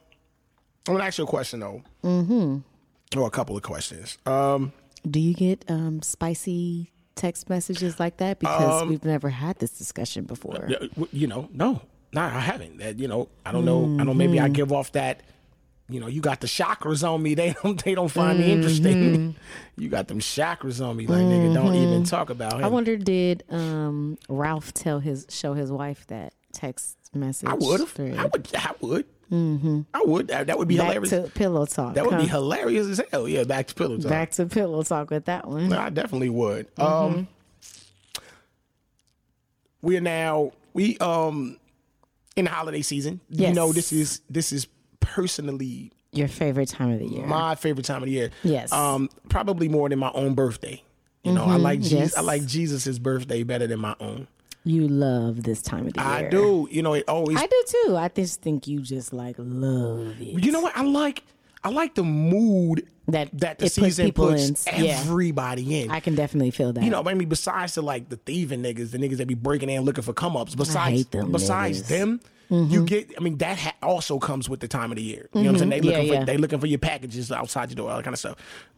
[0.87, 1.83] I'm gonna ask you a question though.
[2.05, 3.19] Mm-hmm.
[3.19, 4.19] Or a couple of questions.
[4.27, 4.73] Um,
[5.09, 8.39] Do you get um, spicy text messages like that?
[8.39, 10.69] Because Um, we've never had this discussion before.
[11.13, 11.81] you know, no,
[12.13, 12.79] no, I haven't.
[12.79, 13.97] That you know, I don't know.
[14.01, 14.17] I don't.
[14.17, 14.45] Maybe Mm-hmm.
[14.45, 15.23] I give off that.
[15.91, 17.35] You know, you got the chakras on me.
[17.39, 17.83] They don't.
[17.83, 18.95] They don't find me interesting.
[18.95, 19.31] Mm-hmm.
[19.83, 21.07] you got them chakras on me.
[21.07, 22.65] Like nigga, don't even talk about him.
[22.65, 27.49] I wonder, did um, Ralph tell his show his wife that text message?
[27.49, 28.01] I would have.
[28.01, 28.49] I would.
[28.55, 29.07] I would.
[29.31, 29.81] Mm-hmm.
[29.95, 30.29] I would.
[30.29, 31.11] That, that would be Back hilarious.
[31.11, 31.95] to pillow talk.
[31.95, 33.29] that would be hilarious as hell.
[33.29, 34.11] Yeah, back to pillow talk.
[34.11, 35.73] Back to pillow talk with that one.
[35.73, 36.75] I definitely would.
[36.77, 37.17] Mm-hmm.
[37.17, 37.29] Um,
[39.83, 41.59] we are now we um
[42.37, 43.21] in the holiday season.
[43.31, 44.67] You know, this is this is
[45.15, 47.27] personally Your favorite time of the year?
[47.27, 48.31] my favorite time of the year.
[48.43, 48.73] Yes.
[48.73, 50.83] Um, probably more than my own birthday.
[51.25, 51.93] You know, I like Jesus.
[51.99, 52.17] yes.
[52.17, 54.29] I like Jesus' birthday better than my own.
[54.65, 56.09] you love this time of the year.
[56.09, 56.67] I do.
[56.71, 57.37] You know, it always.
[57.39, 57.97] I do too.
[57.97, 60.43] I just think you just like love it.
[60.45, 60.75] you know what?
[60.77, 61.25] I like.
[61.65, 64.85] I like the mood That that the puts season people puts in.
[64.85, 64.99] Yeah.
[65.01, 65.91] everybody in.
[65.91, 66.85] I can definitely feel that.
[66.85, 69.69] you know, I mean, besides the like the thieving niggas, the niggas that be breaking
[69.71, 70.55] in looking for come ups.
[70.55, 72.21] Besides, them besides niggas.
[72.49, 72.57] Mm-hmm.
[72.57, 73.13] them, you get.
[73.19, 75.29] I mean, that ha- also comes with the time of the year.
[75.35, 75.71] You know what I'm saying?
[75.71, 76.25] They looking Yeah, for yeah.
[76.25, 78.37] they looking for your packages outside your door, all that kind of stuff.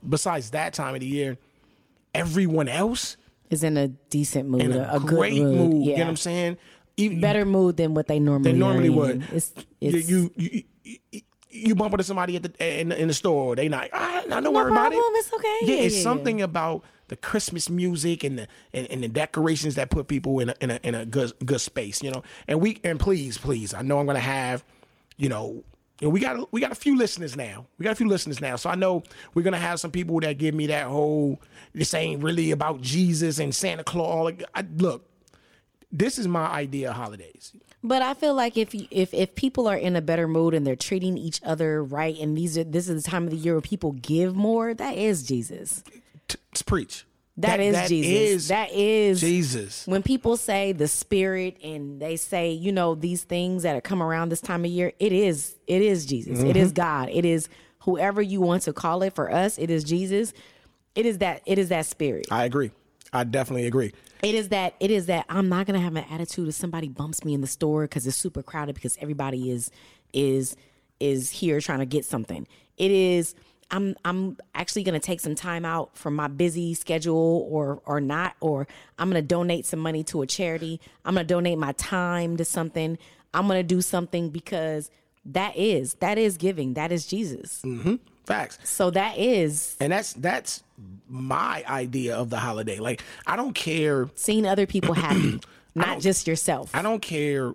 [0.09, 1.37] Besides that time of the year,
[2.15, 3.17] everyone else
[3.51, 5.73] is in a decent mood, in a, a, great mood.
[5.73, 5.85] mood.
[5.85, 5.91] Yeah.
[5.93, 6.57] You know what I'm saying?
[6.97, 9.25] Even, Better mood than what they normally they normally would.
[9.33, 13.57] It's, it's you, you, you, you, bump into somebody at the in, in the store.
[13.57, 13.89] They not.
[13.93, 14.97] Ah, I, I don't No worry about it.
[14.97, 15.59] problem, it's okay.
[15.63, 16.05] Yeah, Yeah, it's yeah, yeah.
[16.05, 20.51] something about the Christmas music and the and, and the decorations that put people in
[20.51, 22.03] a, in a in a good good space.
[22.03, 24.65] You know, and we and please please, I know I'm gonna have,
[25.17, 25.65] you know.
[26.01, 27.67] you know, we got we got a few listeners now.
[27.79, 29.03] We got a few listeners now, so I know
[29.35, 31.41] we're gonna have some people that give me that whole
[31.75, 34.33] this ain't really about Jesus and Santa Claus.
[34.55, 35.07] I, look,
[35.93, 37.53] this is my idea of holidays.
[37.83, 40.77] But I feel like if if if people are in a better mood and they're
[40.77, 43.63] treating each other right, and these are this is the time of the year where
[43.63, 45.83] people give more, that is Jesus.
[46.29, 47.07] T- to preach.
[47.39, 48.13] that is Jesus.
[48.13, 49.87] is that is Jesus.
[49.87, 54.03] When people say the spirit and they say, you know, these things that are come
[54.03, 56.39] around this time of year, it is it is Jesus.
[56.41, 56.57] It Mm-hmm.
[56.59, 57.09] is God.
[57.11, 57.49] It is
[57.85, 59.15] whoever you want to call it.
[59.15, 60.35] For us, it is Jesus.
[60.95, 62.27] It is that it is that spirit.
[62.31, 62.73] I agree.
[63.13, 63.93] I definitely agree.
[64.23, 67.25] It is that it is that I'm not gonna have an attitude if somebody bumps
[67.25, 69.71] me in the store because it's super crowded because everybody is
[70.13, 70.57] is
[71.01, 72.47] is here trying to get something.
[72.77, 73.35] It is
[73.71, 78.35] I'm I'm actually gonna take some time out from my busy schedule or or not,
[78.41, 78.67] or
[78.99, 80.81] I'm gonna donate some money to a charity.
[81.05, 82.99] I'm gonna donate my time to something.
[83.33, 84.91] I'm gonna do something because
[85.25, 86.75] that is that is giving.
[86.75, 87.63] That is Jesus.
[87.65, 87.97] Mm-hmm.
[88.27, 88.59] Facts.
[88.65, 90.63] So that is And that's that's
[91.09, 92.79] my idea of the holiday.
[92.79, 94.09] Like I don't care.
[94.15, 95.41] seeing other people happy,
[95.75, 96.71] not just yourself.
[96.75, 97.55] I don't care.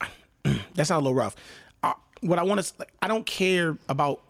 [0.44, 1.34] that sounds a little rough.
[1.82, 2.86] Uh, what I want to.
[3.00, 4.20] I don't care about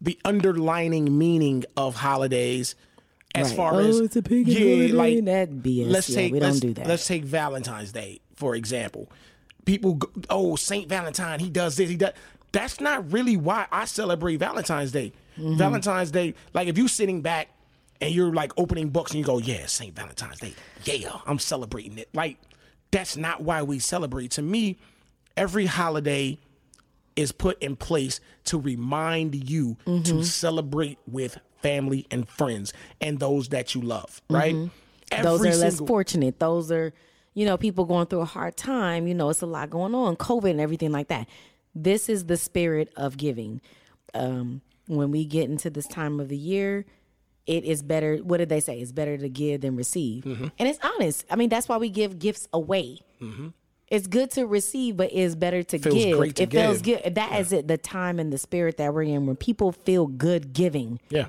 [0.00, 2.74] the underlining meaning of holidays.
[3.36, 3.56] As Right.
[3.56, 4.54] far Oh, as it's a pagan
[4.96, 5.90] holiday, that BS.
[5.90, 6.86] Let's Yeah, take we don't let's, do that.
[6.86, 9.10] Let's take Valentine's Day for example.
[9.64, 12.12] People, go, oh Saint Valentine, he does this, he does.
[12.54, 15.12] That's not really why I celebrate Valentine's Day.
[15.38, 15.56] Mm-hmm.
[15.56, 17.48] Valentine's Day, like if you sitting back
[18.00, 21.98] and you're like opening books and you go, yeah, Saint Valentine's Day, yeah, I'm celebrating
[21.98, 22.08] it.
[22.14, 22.38] Like
[22.90, 24.30] that's not why we celebrate.
[24.32, 24.78] To me,
[25.36, 26.38] every holiday
[27.16, 30.02] is put in place to remind you Mm-hmm.
[30.02, 34.54] to celebrate with family and friends and those that you love, right?
[34.54, 35.22] Mm-hmm.
[35.22, 36.38] those are less fortunate.
[36.38, 36.92] Those are,
[37.34, 39.06] you know, people going through a hard time.
[39.08, 41.26] You know, it's a lot going on, COVID and everything like that.
[41.74, 43.60] This is the spirit of giving.
[44.14, 46.84] Um, when we get into this time of the year,
[47.46, 48.16] it is better.
[48.18, 48.78] What did they say?
[48.80, 50.46] It's better to give than receive, Mm-hmm.
[50.58, 51.24] and it's honest.
[51.30, 52.98] I mean, that's why we give gifts away.
[53.88, 56.16] It's good to receive, but it's better to Feels give.
[56.34, 57.02] to it feels give.
[57.02, 57.14] good.
[57.16, 57.68] That is it.
[57.68, 61.26] The time and the spirit that we're in, when people feel good giving Yeah.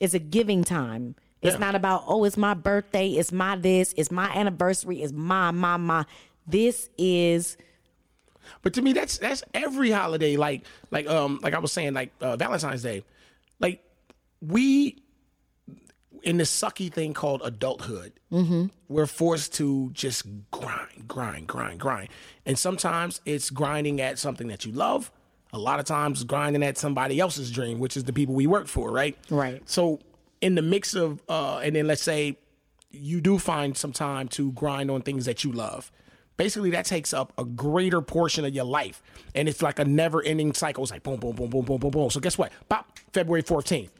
[0.00, 1.14] it's a giving time.
[1.42, 1.58] It's Yeah.
[1.60, 5.76] not about oh, it's my birthday, it's my this, it's my anniversary, it's my my
[5.76, 6.04] my.
[6.46, 7.56] This is
[8.62, 10.36] But to me, that's that's every holiday.
[10.36, 13.04] Like like um like I was saying, like uh, Valentine's Day.
[13.60, 13.82] Like
[14.40, 15.02] we
[16.22, 18.12] in this sucky thing called adulthood,
[18.88, 22.08] we're forced to just grind, grind, grind, grind.
[22.44, 25.12] And sometimes it's grinding at something that you love.
[25.52, 28.66] A lot of times, grinding at somebody else's dream, which is the people we work
[28.66, 29.16] for, right?
[29.30, 29.62] Right.
[29.66, 30.00] So,
[30.42, 32.36] in the mix of, uh, and then let's say
[32.90, 35.90] you do find some time to grind on things that you love.
[36.38, 39.02] Basically, that takes up a greater portion of your life.
[39.34, 40.82] And it's like a never ending cycle.
[40.84, 42.08] It's like boom, boom, boom, boom, boom, boom, boom.
[42.10, 42.50] So, guess what?
[42.70, 43.90] Pop, February 14th.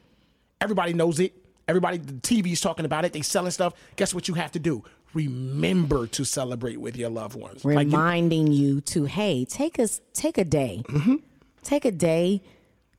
[0.61, 1.33] Everybody knows it.
[1.67, 3.13] Everybody, the TV's talking about it.
[3.13, 3.73] They selling stuff.
[3.95, 4.83] Guess what you have to do?
[5.13, 7.63] Remember to celebrate with your loved ones.
[7.63, 11.15] Like, you- reminding you to hey take us take a day Mm-hmm.
[11.63, 12.41] take a day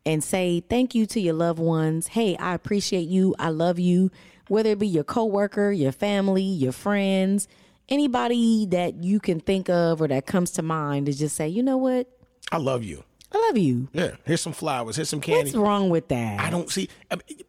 [0.04, 4.10] and say thank you to your loved ones hey i appreciate you i love you
[4.48, 7.46] whether it be your coworker your family your friends
[7.90, 11.62] anybody that you can think of or that comes to mind to just say you
[11.62, 12.08] know what
[12.52, 13.04] I love you.
[13.32, 14.12] i love you Yeah.
[14.24, 14.96] Here's some flowers.
[14.96, 15.50] Here's some candy.
[15.50, 16.88] what's wrong with that I don't see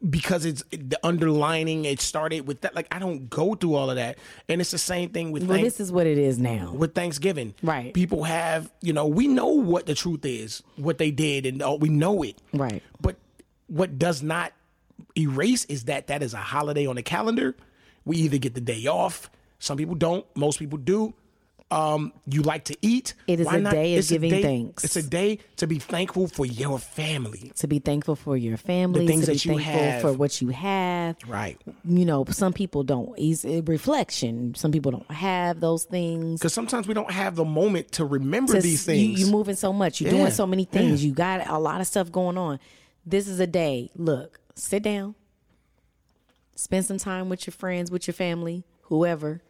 [0.08, 1.84] because it's the underlining.
[1.84, 2.74] It started with that.
[2.74, 5.52] Like I don't go through all of that, and it's the same thing with well
[5.56, 7.54] thank- this is what it is now with Thanksgiving.
[7.62, 7.92] Right.
[7.94, 11.78] People have you know we know what the truth is, what they did, and all,
[11.78, 12.36] we know it.
[12.52, 12.82] Right.
[13.00, 13.16] But
[13.68, 14.52] what does not
[15.16, 17.56] erase is that that is a holiday on the calendar.
[18.04, 19.30] We either get the day off.
[19.62, 20.26] Some people don't.
[20.36, 21.14] Most people do.
[21.70, 23.14] Um, you like to eat.
[23.26, 24.84] It is Why a not- day of it's giving day- thanks.
[24.84, 27.50] It's a day to be thankful for your family.
[27.56, 30.00] to be thankful for your family The things to be that you thankful have.
[30.02, 31.58] for what you have Right.
[31.84, 33.14] you know, some people don't.
[33.16, 34.54] It's a reflection.
[34.54, 36.40] Some people don't have those things.
[36.40, 39.18] Because sometimes we don't have the moment to remember Just- these things.
[39.20, 40.00] You, are moving so much.
[40.02, 41.02] You're Yeah, doing so many things.
[41.02, 41.08] yeah.
[41.08, 42.58] You got a lot of stuff going on.
[43.06, 43.90] This is a day.
[43.96, 45.14] Look, sit down.
[46.54, 49.40] Spend some time with your friends, with your family, whoever.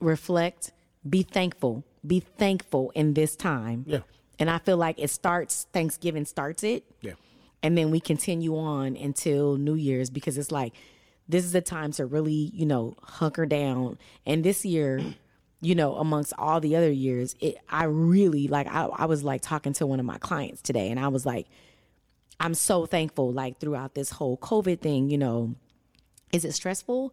[0.00, 0.72] Reflect.
[1.08, 1.84] Be thankful.
[2.06, 3.84] Be thankful in this time.
[3.86, 4.00] Yeah.
[4.38, 5.66] And I feel like it starts.
[5.72, 7.14] Thanksgiving starts it yeah.
[7.62, 10.74] and then we continue on until New Year's because it's like
[11.28, 13.98] this is the time to really, you know, hunker down.
[14.24, 15.02] And this year,
[15.60, 19.42] you know, amongst all the other years, it I really like I, I was like
[19.42, 21.46] talking to one of my clients today and I was like,
[22.40, 25.54] I'm so thankful, like throughout this whole COVID thing, you know,
[26.32, 27.12] is it stressful?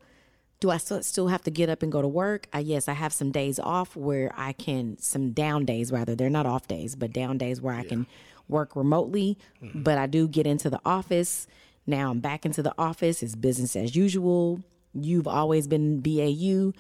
[0.66, 2.48] Do I still have to get up and go to work?
[2.52, 6.16] I, yes, I have some days off where I can some down days rather.
[6.16, 8.08] They're not off days, but down days where I can
[8.48, 9.38] work remotely.
[9.62, 9.84] Mm-hmm.
[9.84, 11.46] But I do get into the office.
[11.86, 13.22] Now I'm back into the office.
[13.22, 14.60] It's business as usual.
[14.96, 16.74] You've always been BAU.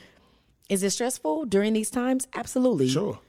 [0.67, 2.28] Is it stressful during these times?
[2.34, 2.88] Absolutely.
[2.88, 3.19] Sure.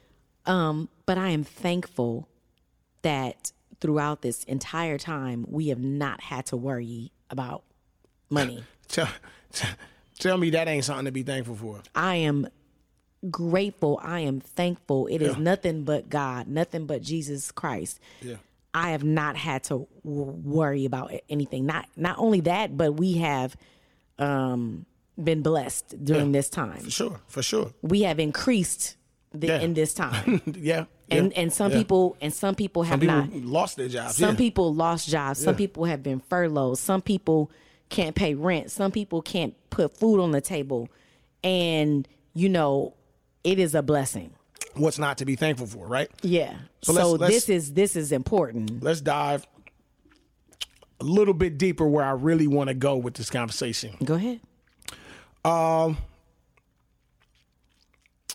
[0.47, 2.31] Um, but I am thankful
[3.03, 7.63] that throughout this entire time we have not had to worry about
[8.31, 8.65] money.
[8.89, 9.11] Tell,
[10.19, 11.81] tell me that ain't something to be thankful for.
[11.95, 12.49] I am
[13.31, 13.99] grateful.
[14.03, 15.07] I am thankful.
[15.09, 15.43] It is Yeah.
[15.43, 17.99] nothing but God, nothing but Jesus Christ.
[18.23, 18.37] Yeah.
[18.75, 21.65] I have not had to worry about anything.
[21.67, 23.57] Not not only that, but we have
[24.19, 24.85] um,
[25.23, 26.81] been blessed during this time.
[26.81, 27.21] For sure.
[27.27, 27.73] For sure.
[27.83, 28.97] We have increased
[29.33, 29.61] the, Yeah.
[29.61, 30.85] in this time, yeah.
[31.11, 31.79] and yeah, and some yeah.
[31.79, 33.47] people and some people have Some people not.
[33.51, 34.17] lost their jobs.
[34.17, 34.37] Some yeah.
[34.39, 35.41] people lost jobs.
[35.43, 35.59] Some Yeah.
[35.59, 36.79] people have been furloughed.
[36.79, 37.51] Some people
[37.89, 38.71] can't pay rent.
[38.71, 40.89] Some people can't put food on the table.
[41.45, 42.95] And, you know,
[43.45, 44.33] it is a blessing.
[44.75, 46.11] What's not to be thankful for, right?
[46.23, 46.57] Yeah.
[46.83, 48.83] So, let's- let's- this is this is important.
[48.83, 49.47] Let's dive
[51.01, 53.97] a little bit deeper where I really want to go with this conversation.
[54.05, 54.41] Go ahead.
[55.45, 55.99] Um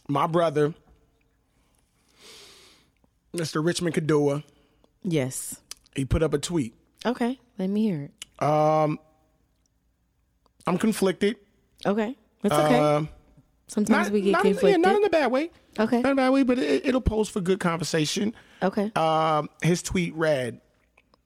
[0.08, 0.74] My brother,
[3.34, 3.64] Mr.
[3.66, 4.44] Richmond Kadua,
[5.04, 5.62] Yes.
[5.96, 6.74] he put up a tweet.
[7.06, 7.40] Okay.
[7.58, 8.12] Let me hear it.
[10.68, 11.38] I'm conflicted.
[11.86, 12.16] Okay.
[12.42, 12.80] that's okay.
[12.80, 13.10] Um,
[13.68, 14.82] Sometimes not, we get not, in, yeah, conflicted.
[14.82, 15.50] not in a bad way.
[15.80, 16.02] Okay.
[16.02, 18.34] Not in a bad way, but it, it'll pose for good conversation.
[18.62, 18.92] okay.
[18.96, 20.60] Um, his tweet read,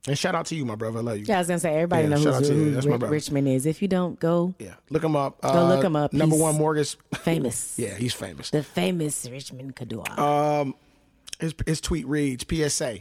[0.08, 1.00] and shout out to you, my brother.
[1.00, 1.26] I love you.
[1.28, 3.12] yeah, I was gonna say everybody yeah, knows who, who That's my brother.
[3.12, 3.66] Richmond is.
[3.66, 5.44] If you don't, go Yeah, look him up.
[5.44, 6.14] Uh, look him up.
[6.14, 6.96] Number He's- one mortgage.
[7.16, 7.74] famous.
[7.80, 8.52] yeah, he's famous.
[8.52, 10.06] The famous Richmond Kadua.
[10.16, 10.72] Uh,
[11.40, 13.00] His, his tweet reads PSA.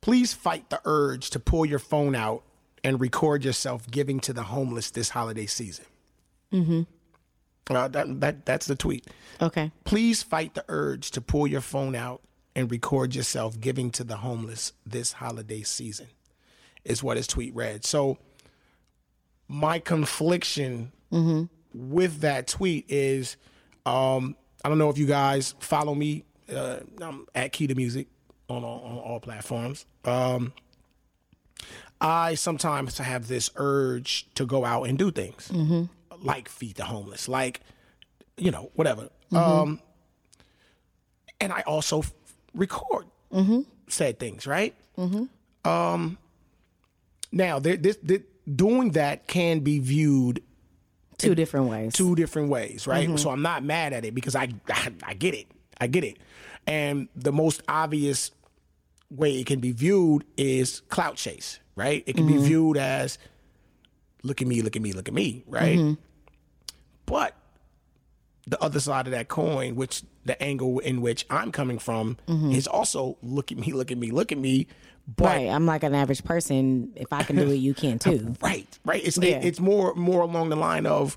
[0.00, 2.44] Please fight the urge to pull your phone out
[2.84, 5.84] and record yourself giving to the homeless this holiday season.
[6.52, 6.82] Mm-hmm.
[7.74, 9.06] Uh, that, that, that's the tweet.
[9.40, 9.70] okay.
[9.84, 12.20] Please fight the urge to pull your phone out
[12.54, 16.08] and record yourself giving to the homeless this holiday season,
[16.84, 17.84] is what his tweet read.
[17.84, 18.18] So,
[19.48, 20.92] my confliction
[21.74, 23.36] with that tweet is
[23.84, 26.24] um, I don't know if you guys follow me.
[26.54, 28.06] Uh, I'm at Key to Music
[28.48, 29.86] on all, on all platforms.
[30.04, 30.52] Um,
[32.02, 35.84] I sometimes have this urge to go out and do things mm-hmm.
[36.26, 37.60] like feed the homeless, like,
[38.36, 39.08] you know, whatever.
[39.30, 39.36] Mm-hmm.
[39.36, 39.80] Um,
[41.40, 42.12] and I also f-
[42.54, 43.60] record mm-hmm.
[43.88, 44.74] said things, right?
[45.64, 46.18] Um,
[47.30, 48.22] now, there, this, this,
[48.52, 50.42] doing that can be viewed
[51.18, 51.92] Two different ways.
[51.92, 53.16] two different ways, right?
[53.16, 55.46] So I'm not mad at it because I, I I get it.
[55.80, 56.18] I get it.
[56.66, 58.32] And the most obvious
[59.08, 62.02] way it can be viewed is clout chase, right?
[62.06, 62.44] It can be mm-hmm.
[62.44, 63.18] viewed as
[64.22, 65.78] look at me, look at me, look at me, right?
[65.78, 66.00] Mm-hmm.
[67.06, 67.36] But
[68.46, 72.52] the other side of that coin, which the angle in which I'm coming from mm-hmm.
[72.52, 74.66] is also look at me, look at me, look at me.
[75.16, 75.48] But Right.
[75.48, 76.92] I'm like an average person.
[76.94, 78.36] If I can do it, you can too.
[78.40, 79.04] Right, right.
[79.04, 79.38] It's Yeah.
[79.38, 81.16] it, it's more more along the line of,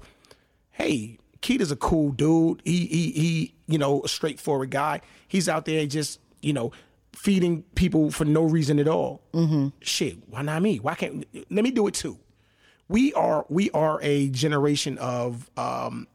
[0.72, 2.62] hey, Keita's a cool dude.
[2.66, 5.01] He he he, you know, a straightforward guy.
[5.28, 6.72] He's out there just you know
[7.16, 9.22] feeding people for no reason at all.
[9.34, 9.70] Mm-hmm.
[9.82, 10.78] Shit, why not me?
[10.78, 12.20] Why can't let me do it too?
[12.88, 16.07] We are we are a generation of um,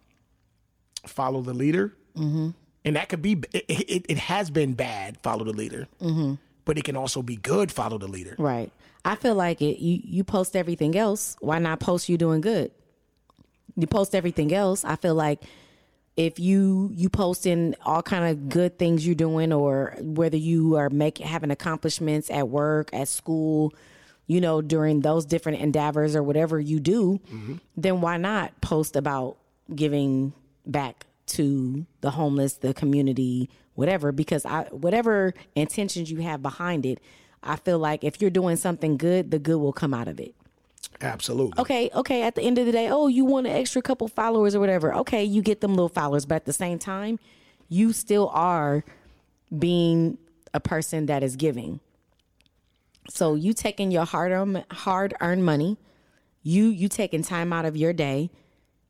[1.06, 2.50] follow the leader, mm-hmm.
[2.84, 5.18] and that could be it, it, it has been bad.
[5.22, 6.34] Follow the leader, mm-hmm.
[6.64, 7.72] but it can also be good.
[7.72, 8.36] Follow the leader.
[8.38, 8.70] Right.
[9.04, 9.80] I feel like it.
[9.80, 11.36] You you post everything else.
[11.40, 12.70] Why not post you doing good?
[13.76, 14.84] You post everything else.
[14.84, 15.42] I feel like
[16.20, 20.90] if you you posting all kind of good things you're doing, or whether you are
[20.90, 23.72] making having accomplishments at work, at school,
[24.26, 27.54] you know, during those different endeavors or whatever you do, mm-hmm.
[27.74, 29.38] then why not post about
[29.74, 30.34] giving
[30.66, 34.12] back to the homeless, the community, whatever?
[34.12, 37.00] Because I whatever intentions you have behind it,
[37.42, 40.34] I feel like if you're doing something good, the good will come out of it.
[41.02, 41.58] Absolutely.
[41.58, 44.54] Okay, okay, at the end of the day, oh, you want an extra couple followers
[44.54, 44.94] or whatever.
[44.96, 47.18] Okay, you get them little followers, but at the same time,
[47.68, 48.84] you still are
[49.56, 50.18] being
[50.52, 51.80] a person that is giving.
[53.08, 55.78] So you taking your hard hard earned money,
[56.42, 58.30] you you taking time out of your day,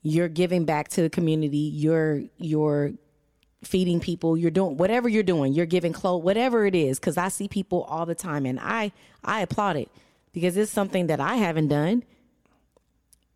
[0.02, 2.92] you're giving back to the community, you're you're
[3.62, 7.28] feeding people, you're doing whatever you're doing, you're giving clothes, whatever it is, because I
[7.28, 8.92] see people all the time and I
[9.24, 9.90] I applaud it
[10.32, 12.04] because it's something that I haven't done.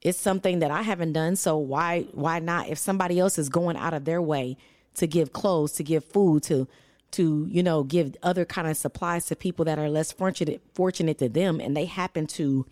[0.00, 1.36] It's something that I haven't done.
[1.36, 2.68] So why why not?
[2.68, 4.56] If somebody else is going out of their way
[4.94, 6.68] to give clothes, to give food, to
[7.12, 11.18] to you know give other kind of supplies to people that are less fortunate fortunate
[11.18, 12.66] to them, and they happen to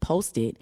[0.00, 0.56] post it.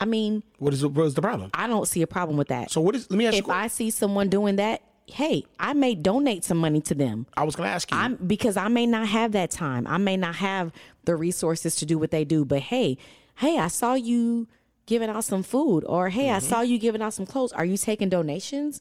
[0.00, 1.50] I mean, What is the, what is the problem?
[1.54, 2.70] I don't see a problem with that.
[2.70, 3.10] So what is?
[3.10, 3.42] Let me ask you.
[3.42, 7.26] if I see someone doing that, hey, I may donate some money to them.
[7.36, 7.96] I was going to ask you.
[7.96, 9.86] I'm because I may not have that time.
[9.86, 10.72] I may not have
[11.04, 12.44] the resources to do what they do.
[12.44, 12.98] But hey,
[13.36, 14.48] hey, I saw you
[14.86, 16.48] giving out some food, or hey, I mm-hmm.
[16.48, 17.52] saw you giving out some clothes.
[17.52, 18.80] Are you taking donations?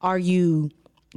[0.00, 0.70] Are you?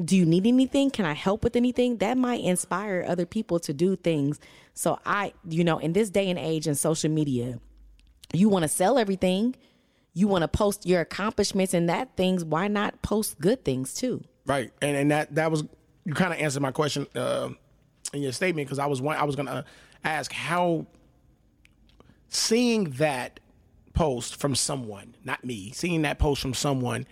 [0.04, 0.92] Do you need anything?
[0.92, 1.98] Can I help with anything?
[1.98, 4.40] That might inspire other people to do things.
[4.74, 7.60] So I, you know, in this day and age in social media,
[8.32, 9.56] you want to sell everything.
[10.14, 12.46] You want to post your accomplishments and that things.
[12.46, 14.24] Why not post good things too?
[14.50, 15.64] Right, and and that that was
[16.06, 17.50] you kind of answered my question uh,
[18.14, 19.64] in your statement because I was one, I was gonna
[20.04, 20.88] ask how
[22.30, 23.40] seeing that
[23.94, 27.06] post from someone, not me, seeing that post from someone,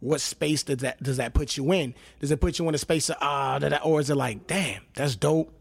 [0.00, 1.94] what space does that does that put you in?
[2.20, 4.82] Does it put you in a space of ah, da, or is it like, damn,
[4.94, 5.52] that's dope?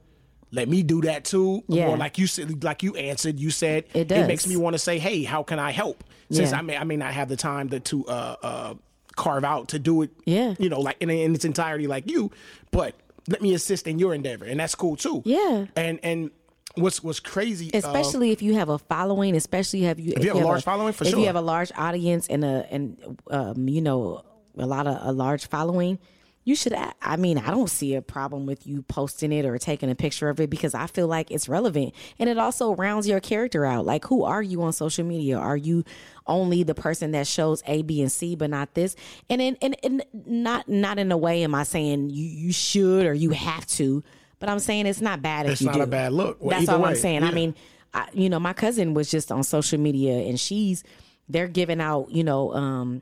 [0.52, 1.64] Let me do that too.
[1.68, 1.88] Yeah.
[1.88, 4.28] Or like you said, like you answered, you said It does.
[4.28, 6.04] makes me want to say, hey, how can I help?
[6.30, 6.60] Since Yeah.
[6.60, 8.74] I may I may not have the time to to uh, uh,
[9.16, 10.11] carve out to do it.
[10.26, 10.55] Yeah.
[10.59, 12.32] You know, like in, in its entirety, like you.
[12.72, 12.95] But
[13.28, 15.22] let me assist in your endeavor, and that's cool too.
[15.26, 15.66] Yeah.
[15.76, 16.32] And and
[16.76, 20.34] what's what's crazy, uh, especially if you have a following, especially have you if, you
[20.34, 21.20] have a large following, for if sure.
[21.20, 24.24] you have a large audience and a and um, you know
[24.57, 25.99] a lot of a large following,
[26.46, 26.74] you should.
[27.02, 30.30] i mean, I don't see a problem with you posting it or taking a picture
[30.30, 33.86] of it because I feel like it's relevant and it also rounds your character out.
[33.86, 35.38] Like, who are you on social media?
[35.38, 35.84] Are you
[36.28, 38.96] only the person that shows A, B, and C, but not this?
[39.30, 43.06] And in and, and not not in a way am I saying you you should
[43.06, 44.04] or you have to.
[44.39, 45.82] But I'm saying it's not bad if It's you not do.
[45.84, 46.38] a bad look.
[46.41, 47.24] Well, That's all I'm way, saying.
[47.24, 47.56] I mean,
[47.94, 50.84] I, you know, my cousin was just on social media and she's
[51.30, 53.02] they're giving out, you know, um,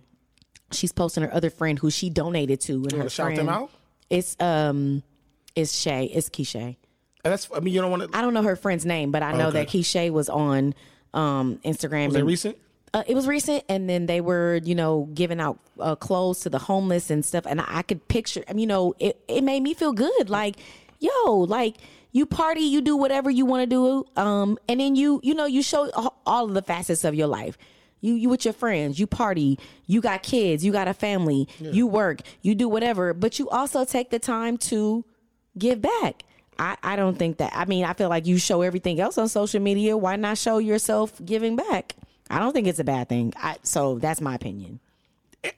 [0.74, 3.39] she's posting her other friend who she donated to, and her wanna shout friend.
[3.39, 3.72] them out?
[4.09, 5.03] It's um,
[5.55, 6.76] it's Shay, it's Keisha.
[7.24, 8.17] And that's I mean, you don't want to.
[8.17, 10.74] I don't know her friend's name, but I know that Keisha was on
[11.13, 12.07] um Instagram.
[12.07, 12.57] Was it recent?
[12.93, 16.49] uh, it was recent, and then they were, you know, giving out uh, clothes to
[16.49, 17.45] the homeless and stuff.
[17.45, 20.30] And I, I could picture, I mean, you know, it, it made me feel good.
[20.30, 20.57] Like,
[20.99, 21.78] yo, like
[22.11, 25.45] you party, you do whatever you want to do, um, and then you, you know,
[25.45, 25.89] you show
[26.26, 27.57] all of the facets of your life.
[28.02, 31.86] You, you with your friends, you party, you got kids, you got a family, you
[31.86, 35.06] work, you do whatever, but you also take the time to
[35.58, 36.24] give back.
[36.60, 37.52] I, I don't think that.
[37.56, 39.97] I mean, I feel like you show everything else on social media.
[39.97, 41.95] Why not show yourself giving back?
[42.30, 43.34] I don't think it's a bad thing.
[43.36, 44.80] I, so that's my opinion.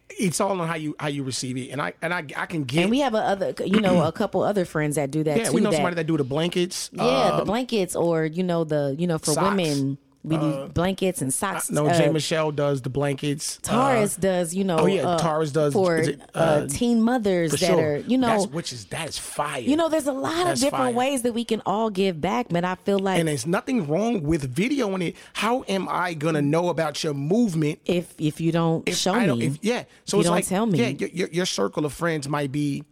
[0.10, 2.64] it's all on how you how you receive it, and I and I I can
[2.64, 2.84] get.
[2.84, 5.44] And we have a other, you know, a couple other friends that do that yeah,
[5.46, 5.54] too.
[5.54, 6.89] we know that, somebody that do the blankets.
[6.94, 9.50] yeah, uh, the blankets or you know the you know for socks.
[9.50, 11.70] women we do blankets and socks.
[11.70, 13.60] no, uh, Jay Michelle does the blankets.
[13.66, 14.80] uh, Taurus does, you know.
[14.80, 17.94] oh, yeah, uh, Taurus does- for it, uh, uh, teen mothers that sure.
[17.96, 19.60] are, you know, That's- which is that is fire.
[19.60, 19.90] you know.
[19.90, 20.94] There's a lot of different fire.
[20.94, 24.24] ways that we can all give back, but I feel like and there's nothing wrong
[24.24, 25.16] with videoing it.
[25.34, 29.26] How am I gonna know about your movement if if you don't if show I
[29.26, 29.84] don't, me, if, yeah.
[30.06, 30.80] So you it's don't like, tell me.
[30.80, 32.84] yeah, your, your, your circle of friends might be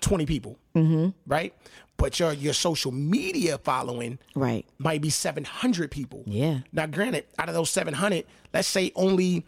[0.00, 1.10] twenty people, mm-hmm.
[1.26, 1.54] right?
[1.98, 4.66] But your your social media following right?
[4.78, 6.22] might be seven hundred people.
[6.26, 6.60] Yeah.
[6.72, 9.44] Now, granted, out of those seven hundred, let's say only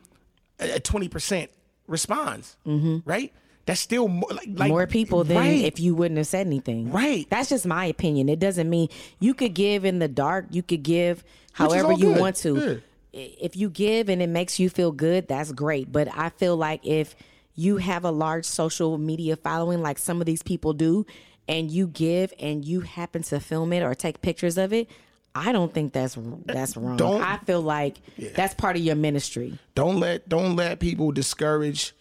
[0.82, 1.50] twenty percent
[1.86, 3.32] responds, right?
[3.66, 4.68] That's still more, like, like Mm-hmm.
[4.68, 5.64] More people than right.
[5.64, 6.90] if you wouldn't have said anything.
[6.90, 7.26] Right.
[7.28, 8.30] That's just my opinion.
[8.30, 8.88] It doesn't mean
[9.20, 10.46] you could give in the dark.
[10.50, 11.22] You could give
[11.52, 12.18] however you good.
[12.20, 12.80] want to.
[13.14, 15.92] I- If you give and it makes you feel good, that's great.
[15.92, 17.14] But I feel like if
[17.54, 21.04] you have a large social media following, like some of these people do,
[21.48, 24.88] and you give and you happen to film it or take pictures of it,
[25.34, 26.96] I don't think that's that's wrong.
[26.96, 27.96] Don't- I feel like
[28.34, 29.58] that's part of your ministry.
[29.74, 31.94] don't let don't let people discourage.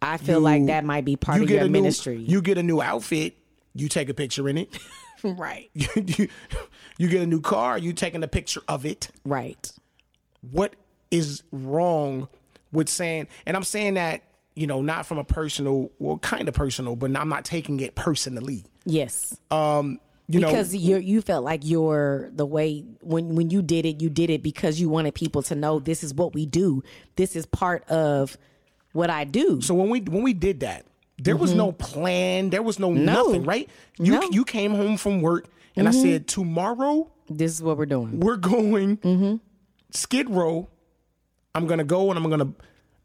[0.00, 0.44] I feel you.
[0.44, 2.16] like that might be part you of get your a new, ministry.
[2.16, 3.36] You get a new outfit,
[3.74, 4.78] you take a picture in it.
[5.22, 5.70] right.
[5.74, 6.26] you,
[6.98, 9.08] you get a new car, you taking a picture of it.
[9.24, 9.70] Right.
[10.50, 10.74] what
[11.12, 12.26] is wrong
[12.72, 14.22] with saying and i'm saying that
[14.54, 17.94] you know not from a personal well kind of personal but i'm not taking it
[17.94, 19.36] personally Yes.
[19.50, 19.98] um
[20.28, 24.00] you because know you you felt like you're the way when when you did it
[24.00, 26.82] you did it because you wanted people to know this is what we do
[27.16, 28.36] this is part of
[28.92, 30.84] what i do so when we when we did that
[31.18, 33.04] there was no plan there was no, Mm-hmm.
[33.04, 33.12] No.
[33.24, 34.20] nothing right you No.
[34.20, 34.32] Mm-hmm.
[34.34, 35.46] you came home from work
[35.76, 39.36] and i said tomorrow this is what we're doing we're going Mm-hmm.
[39.90, 40.68] skid row
[41.54, 42.52] i'm gonna go and i'm gonna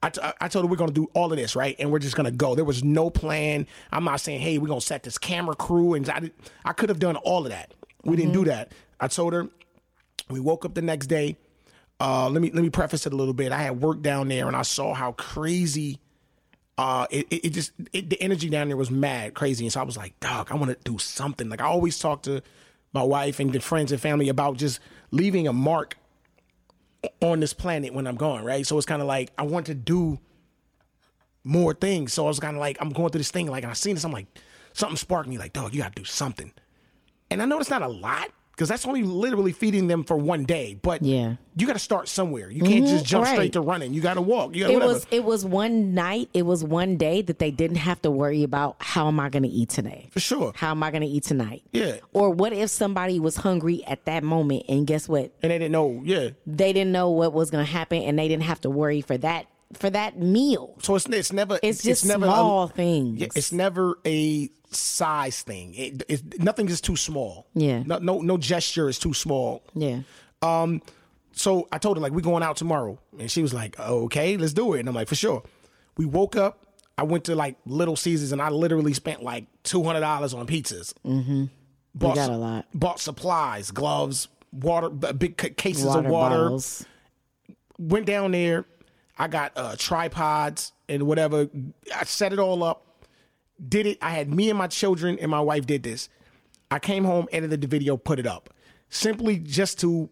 [0.03, 2.15] I, t- I told her we're gonna do all of this right, and we're just
[2.15, 2.53] gonna go.
[2.55, 3.65] There was no plan.
[3.91, 6.33] I'm not saying, hey, we're gonna set this camera crew, and I, did,
[6.63, 7.73] I could have done all of that.
[8.03, 8.43] We didn't Mm-hmm.
[8.43, 8.71] do that.
[8.99, 9.47] I told her
[10.29, 11.37] we woke up the next day.
[11.99, 13.51] Uh, let me let me preface it a little bit.
[13.51, 15.99] I had work down there, and I saw how crazy.
[16.77, 19.79] Uh, it, it, it just it, the energy down there was mad crazy, and so
[19.79, 22.43] I was like, "Dog, I want to do something." Like I always talk to
[22.93, 24.79] my wife and the friends and family about just
[25.09, 25.97] leaving a mark
[27.21, 28.65] on this planet when I'm gone, right?
[28.65, 30.19] So it's kind of like I want to do
[31.43, 32.13] more things.
[32.13, 33.95] So I was kind of like, I'm going through this thing, like, and I seen
[33.95, 34.27] this, I'm like,
[34.73, 36.51] something sparked me, like, dog, you got to do something.
[37.31, 40.43] And I know it's not a lot because that's only literally feeding them for one
[40.43, 41.35] day, but Yeah.
[41.55, 42.49] you got to start somewhere.
[42.49, 43.07] You can't just mhm.
[43.07, 43.33] jump right.
[43.35, 43.93] straight to running.
[43.93, 44.55] You got to walk.
[44.55, 44.93] You gotta, it whatever.
[44.93, 48.41] was it was one night it was one day that they didn't have to worry
[48.41, 50.53] about how am i going to eat today for sure.
[50.55, 51.97] how am i going to eat tonight Yeah.
[52.13, 55.71] or what if somebody was hungry at that moment and guess what And they didn't
[55.71, 56.29] know, yeah.
[56.47, 59.17] they didn't know what was going to happen and they didn't have to worry for
[59.19, 63.51] that for that meal So it's it's never it's just never small a, things it's
[63.51, 65.73] never a size thing.
[65.75, 67.47] It, it's nothing is too small.
[67.53, 67.83] Yeah.
[67.85, 69.63] No, no, no gesture is too small.
[69.73, 70.01] yeah
[70.41, 70.81] Um,
[71.31, 74.53] so I told her like we're going out tomorrow, and she was like, "Okay, let's
[74.53, 75.43] do it." And I'm like, "For sure."
[75.95, 76.65] We woke up.
[76.97, 80.47] I went to like Little Caesars, and I literally spent like two hundred dollars on
[80.47, 80.93] pizzas.
[81.05, 81.45] Mm-hmm.
[81.93, 82.65] Bought got a lot.
[82.73, 86.35] Bought supplies, gloves, water, big cases water of water.
[86.35, 86.85] bottles
[87.79, 88.65] Went down there.
[89.17, 91.47] I got uh, tripods and whatever.
[91.95, 92.86] I set it all up.
[93.65, 93.97] Did it.
[94.01, 96.09] I had me and my children and my wife did this.
[96.69, 98.49] I came home, edited the video, put it up,
[98.89, 100.09] simply just to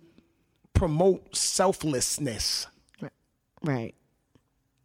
[0.73, 2.67] promote selflessness.
[3.61, 3.93] right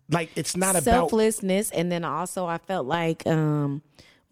[0.08, 3.82] Like it's not about selflessness and then also i felt like um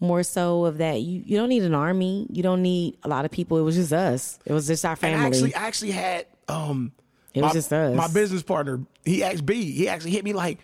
[0.00, 3.24] more so of that you you don't need an army you don't need a lot
[3.24, 5.90] of people it was just us it was just our and family actually I actually
[5.90, 6.92] had um
[7.34, 7.96] It my, was just us.
[7.96, 10.58] my business partner, he asked B, he actually hit me like,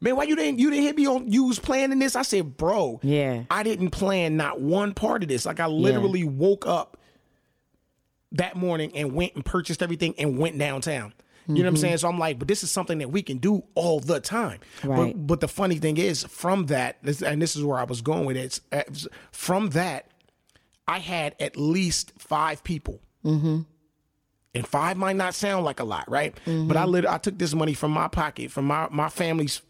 [0.00, 2.16] Man, why you didn't you didn't hit me on you was planning this?
[2.16, 3.44] I said, Bro, Yeah.
[3.50, 5.46] I didn't plan not one part of this.
[5.46, 6.96] Like I literally woke up
[8.32, 11.12] that morning and went and purchased everything and went downtown.
[11.48, 11.98] You know what I'm saying?
[11.98, 14.58] So I'm like, but this is something that we can do all the time.
[14.82, 15.14] Right.
[15.14, 18.24] But but the funny thing is, from that, and this is where I was going
[18.26, 18.60] with it.
[18.72, 18.82] uh,
[19.30, 20.10] From that,
[20.88, 23.00] I had at least five people.
[23.24, 23.60] Mm-hmm.
[24.56, 26.36] And five might not sound like a lot, right?
[26.44, 29.62] But I lit- I took this money from my pocket, from my my family's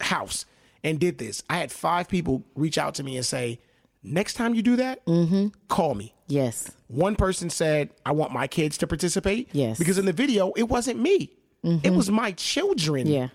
[0.00, 0.46] house,
[0.84, 1.42] and did this.
[1.48, 3.60] I had five people reach out to me and say,
[4.02, 5.48] "Next time you do that, mm-hmm.
[5.68, 9.48] call me." yes One person said, I want my kids to participate.
[9.52, 9.78] Yes.
[9.78, 11.32] Because in the video, it wasn't me.
[11.62, 11.96] It mm-hmm.
[11.96, 13.06] was my children.
[13.06, 13.28] yeah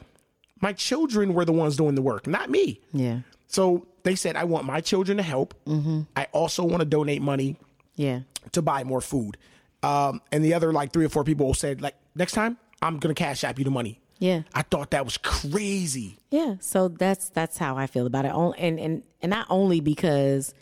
[0.62, 2.82] My children were the ones doing the work, not me.
[2.94, 5.54] yeah So they said, I want my children to help.
[5.66, 6.02] Mm-hmm.
[6.16, 7.58] I also want to donate money
[7.96, 8.22] yeah
[8.54, 9.38] to buy more food.
[9.84, 13.14] Um, and the other like three or four people said, like, next time, I'm going
[13.14, 14.00] to cash app you the money.
[14.22, 14.44] Yeah.
[14.54, 16.20] I thought that was crazy.
[16.30, 18.32] Yeah, so that's that's how I feel about it.
[18.32, 20.54] And and and not only because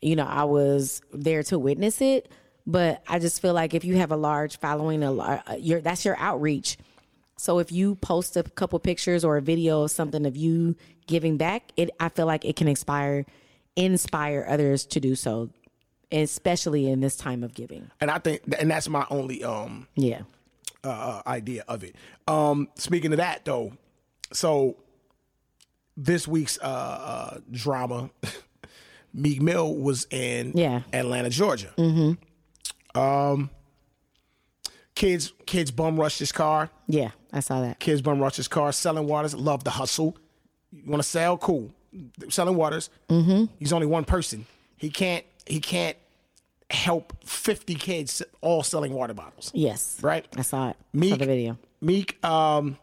[0.00, 2.30] you know I was there to witness it,
[2.68, 6.04] but I just feel like if you have a large following, a uh, your that's
[6.04, 6.78] your outreach.
[7.36, 10.76] So if you post a couple pictures or a video of something of you
[11.08, 13.26] giving back, it I feel like it can inspire
[13.74, 15.50] inspire others to do so,
[16.12, 17.90] especially in this time of giving.
[18.00, 20.20] And I think, and that's my only um Yeah.
[20.84, 21.96] Uh, idea of it.
[22.28, 23.72] Um, speaking of that, though,
[24.32, 24.76] so
[25.96, 28.10] this week's uh, uh, drama,
[29.14, 30.82] Meek Mill was in Yeah.
[30.92, 31.72] Atlanta, Georgia.
[31.76, 32.98] Mm-hmm.
[32.98, 33.50] Um,
[34.94, 36.70] kids, kids bum rushed his car.
[36.86, 37.78] Yeah, I saw that.
[37.80, 38.72] Kids bum rushed his car.
[38.72, 40.16] Selling waters, love the hustle.
[40.72, 41.36] You want to sell?
[41.38, 41.70] Cool.
[42.28, 42.90] Selling waters.
[43.08, 43.46] Mm-hmm.
[43.58, 44.46] He's only one person.
[44.76, 45.24] He can't.
[45.46, 45.96] He can't
[46.70, 49.50] help fifty kids all selling water bottles.
[49.54, 49.98] Yes.
[50.02, 50.26] Right.
[50.36, 50.76] I saw it.
[50.92, 51.58] Meek, saw the video.
[51.80, 52.76] Meek um,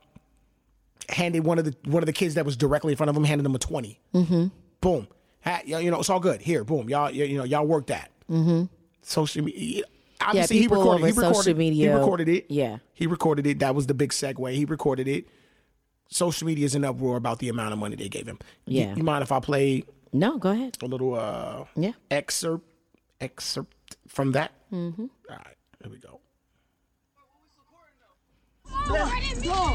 [1.10, 3.24] handed one of the one of the kids that was directly in front of him
[3.24, 4.48] handed him a 20 Mm-hmm.
[4.82, 5.08] Boom.
[5.44, 6.42] Ha, you know, it's all good.
[6.42, 6.90] Here, boom.
[6.90, 8.12] Y'all, you you know, y'all work that.
[8.30, 8.66] Mm-hmm.
[9.02, 9.84] Social media.
[10.20, 11.06] Obviously, he recorded.
[11.06, 11.36] He recorded.
[11.36, 12.46] social media- He recorded it.
[12.50, 12.78] Yeah.
[12.94, 13.60] He recorded it.
[13.60, 14.52] That was the big segue.
[14.54, 15.28] He recorded it.
[16.10, 18.40] Social media is in uproar about the amount of money they gave him.
[18.66, 18.96] You- Yeah.
[18.96, 20.78] You, mind if I play No, go ahead.
[20.82, 21.92] a little uh Yeah.
[22.12, 22.66] excerpt
[23.22, 23.74] excerpt
[24.08, 24.52] from that?
[24.72, 25.06] Mm-hmm.
[25.30, 25.56] All right.
[25.82, 26.20] Here we go.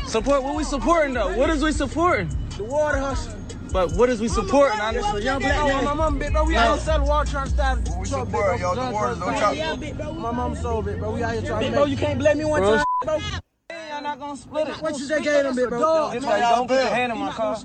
[0.06, 1.36] Support what we supporting though?
[1.36, 2.28] What is we supporting?
[2.56, 3.34] The water hustle.
[3.72, 5.24] But what is we supporting honestly?
[5.24, 5.84] Young black man.
[5.84, 6.44] My mom, big bro.
[6.44, 8.56] We out here selling water, trying to start a truck, big support, bro.
[8.56, 9.56] yo, the water, no chop.
[9.56, 10.12] Yeah, big bro.
[10.12, 11.12] My mom sold it, bro.
[11.12, 13.18] We out here trying to Big bro, you can't blame me one Bro, time, bro.
[13.18, 14.74] Y'all not gonna split it.
[14.82, 16.10] What you say gave them, big bro?
[16.10, 17.56] It's like don't put your hand in my car.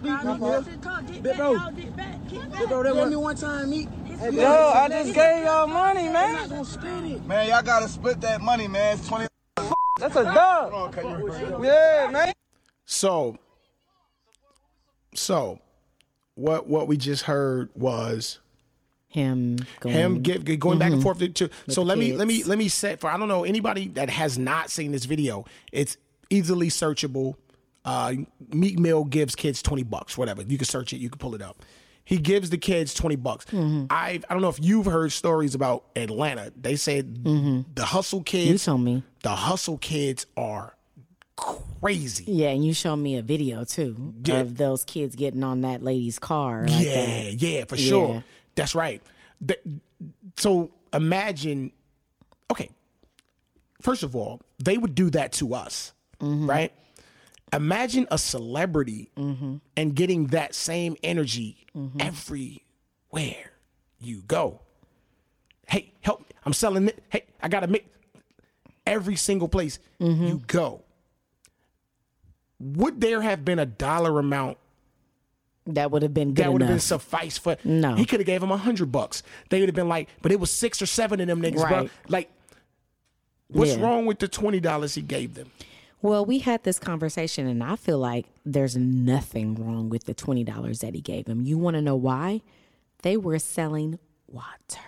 [1.22, 1.72] Big bro.
[1.72, 3.88] Big bro, they want me one time, me.
[4.20, 6.34] Hey, Yo, I just gave y'all money, man.
[6.34, 7.26] not gonna spend it.
[7.26, 8.98] Man, y'all gotta split that money, man.
[8.98, 9.28] It's 20.
[10.00, 11.64] That's a dub.
[11.64, 12.34] Yeah, man.
[12.86, 13.38] So,
[15.14, 15.60] so
[16.36, 18.40] what what we just heard was
[19.08, 19.96] Him going.
[19.96, 22.44] him get, get- going back and forth to, to so the let me let me
[22.44, 25.46] let me set for I don't know anybody that has not seen this video.
[25.72, 25.98] It's
[26.30, 27.36] easily searchable.
[27.86, 28.14] Uh,
[28.52, 30.42] Meek Mill gives kids twenty bucks, whatever.
[30.42, 31.64] You can search it, you can pull it up.
[32.08, 33.44] He gives the kids twenty bucks.
[33.46, 33.88] Mm-hmm.
[33.90, 36.54] I I don't know if you've heard stories about Atlanta.
[36.56, 37.24] They said
[37.76, 38.46] the hustle kids.
[38.46, 38.52] Mm-hmm.
[38.54, 39.04] You told me.
[39.24, 40.74] the hustle kids are
[41.36, 42.24] crazy.
[42.28, 44.38] Yeah, and you showed me a video too Yeah.
[44.40, 46.62] of those kids getting on that lady's car.
[46.68, 47.34] Like yeah, that.
[47.42, 48.24] yeah, for sure.
[48.56, 49.02] That's right.
[49.46, 49.60] Th-
[50.38, 51.72] so imagine,
[52.52, 52.70] okay,
[53.82, 55.92] first of all, they would do that to us,
[56.22, 56.50] Mm-hmm.
[56.50, 56.72] right?
[57.54, 62.02] Imagine a celebrity and getting that same energy Mm-hmm.
[62.02, 63.52] everywhere
[64.00, 64.62] you go.
[65.68, 66.22] Hey, help!
[66.22, 66.26] me.
[66.46, 67.04] I'm selling it.
[67.10, 67.86] Hey, I gotta make
[68.86, 70.26] every single place Mm-hmm.
[70.28, 70.82] you go.
[72.60, 74.58] Would there have been a dollar amount
[75.68, 77.94] That would have been good that would have been suffice for No.
[77.96, 80.40] he could have gave him a hundred bucks they would have been like but it
[80.40, 82.32] was six or seven of them niggas bro like
[83.50, 83.84] what's Yeah.
[83.84, 85.52] wrong with the twenty dollars he gave them
[86.02, 90.44] well, we had this conversation, and I feel like there's nothing wrong with the twenty
[90.44, 91.42] dollars that he gave him.
[91.42, 92.42] You want to know why?
[93.04, 94.82] They were selling water,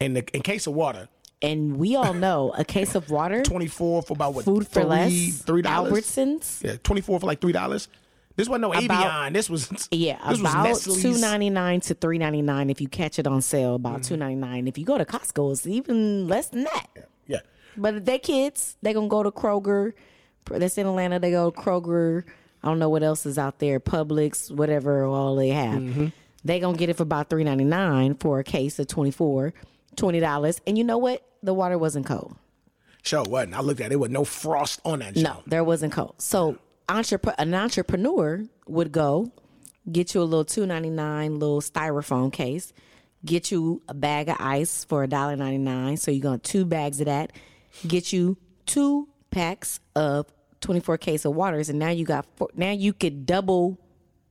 [0.00, 1.08] in the in case of water
[1.40, 4.84] and we all know a case of water, 24 for about what food for three,
[4.84, 6.62] less, three dollars Albertsons.
[6.62, 7.88] yeah 24 for like three dollars
[8.36, 12.42] this wasn't no About- Evian this was Yeah, this about two Nestle's to three ninety
[12.42, 13.74] nine if you catch it on sale.
[13.74, 14.06] About Mm.
[14.06, 14.68] two ninety nine.
[14.68, 16.86] If you go to Costco, it's even less than that.
[17.26, 17.40] yeah
[17.76, 19.92] But they kids, they gonna go to Kroger.
[20.46, 21.18] That's in Atlanta.
[21.18, 22.24] They go Kroger.
[22.62, 23.80] I don't know what else is out there.
[23.80, 25.80] Publix, whatever all they have.
[25.80, 26.06] Mm-hmm.
[26.44, 29.54] They gonna get it for about three ninety nine for a case of 24
[29.96, 30.60] twenty dollars.
[30.66, 31.24] And you know what?
[31.42, 32.36] The water wasn't cold.
[33.02, 35.50] sure wasn't I looked at it with no frost on that No, joint.
[35.50, 36.14] there wasn't cold.
[36.18, 39.30] So entrep- an entrepreneur would go
[39.90, 42.72] get you a little two ninety nine little styrofoam case,
[43.24, 45.96] get you a bag of ice for a dollar ninety nine.
[45.96, 47.32] So you got two bags of that.
[47.86, 48.36] Get you
[48.66, 50.26] two packs of
[50.60, 53.80] twenty four case of waters, and now you got four, now you could double,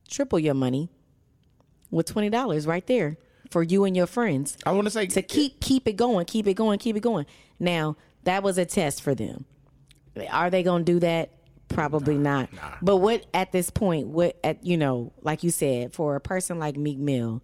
[0.08, 0.88] triple your money
[1.90, 3.18] with twenty dollars right there
[3.50, 6.46] for you and your friends I want to say to keep keep it going, keep
[6.46, 7.26] it going, keep it going.
[7.60, 9.44] Now that was a test for them.
[10.30, 11.30] Are they going to do that?
[11.68, 12.48] Probably not.
[12.80, 16.58] But what at this point, what at you know, like you said, for a person
[16.58, 17.42] like Meek Mill,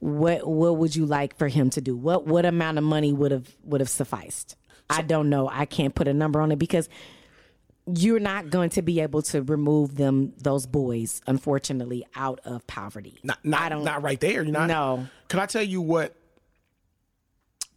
[0.00, 1.96] what what would you like for him to do?
[1.96, 4.56] What what amount of money would have would have sufficed?
[4.90, 5.48] I don't know.
[5.48, 6.88] I can't put a number on it because
[7.86, 13.18] you're not going to be able to remove them those boys unfortunately out of poverty.
[13.22, 15.06] not not, I don't not right there you're not No.
[15.28, 16.14] can I tell you what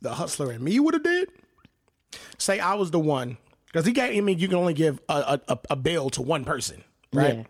[0.02, 1.30] the hustler and me would have did
[2.38, 3.38] say I was the one
[3.68, 4.10] Because he got.
[4.10, 6.84] I mean, you can only give a a, a, bail to one person,
[7.14, 7.38] right?
[7.38, 7.44] Yeah.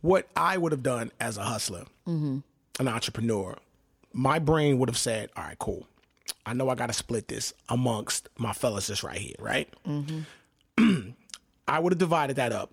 [0.00, 2.38] What I would have done as a hustler, Mm-hmm.
[2.80, 3.56] an entrepreneur,
[4.12, 5.86] my brain would have said, "All right, cool.
[6.46, 9.68] I know I got to split this amongst my fellas that's right here, right?
[9.86, 11.10] Mm-hmm.
[11.68, 12.70] I would have divided that up,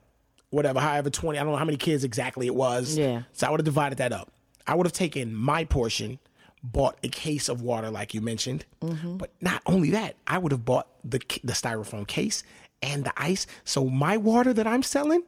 [0.49, 1.39] whatever, however twenty.
[1.39, 2.97] I don't know how many kids exactly it was.
[2.97, 3.24] Yeah.
[3.34, 4.32] So I would have divided that up.
[4.67, 6.19] I would have taken my portion,
[6.61, 9.17] bought a case of water, like you mentioned, Mm-hmm.
[9.17, 12.43] but not only that, I would have bought the the styrofoam case
[12.82, 13.47] and the ice.
[13.63, 15.24] So my water that I'm selling,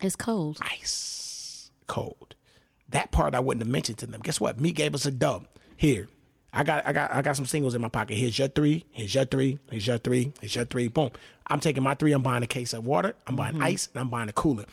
[0.00, 0.58] is cold.
[0.62, 2.34] ice cold.
[2.88, 4.20] That part I wouldn't have mentioned to them.
[4.22, 4.60] Guess what?
[4.60, 5.46] Me gave us a dub.
[5.76, 6.08] Here,
[6.56, 8.16] I got, I got, I got some singles in my pocket.
[8.16, 8.84] Here's your three.
[8.92, 9.58] Here's your three.
[9.70, 10.32] Here's your three.
[10.40, 10.88] Here's your three.
[10.88, 11.10] Boom.
[11.48, 12.12] I'm taking my three.
[12.12, 13.14] I'm buying a case of water.
[13.26, 14.64] I'm buying ice, and I'm buying a cooler.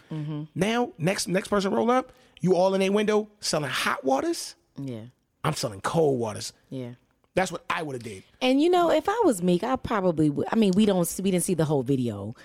[0.56, 2.14] Now, next next person roll up.
[2.40, 4.56] You all in a window selling hot waters.
[4.78, 5.02] Yeah.
[5.44, 6.54] I'm selling cold waters.
[6.70, 6.92] Yeah.
[7.34, 8.24] That's what I would have did.
[8.42, 10.48] And you know, if I was Meek, I probably would.
[10.52, 12.36] I mean, we don't, we didn't see the whole video.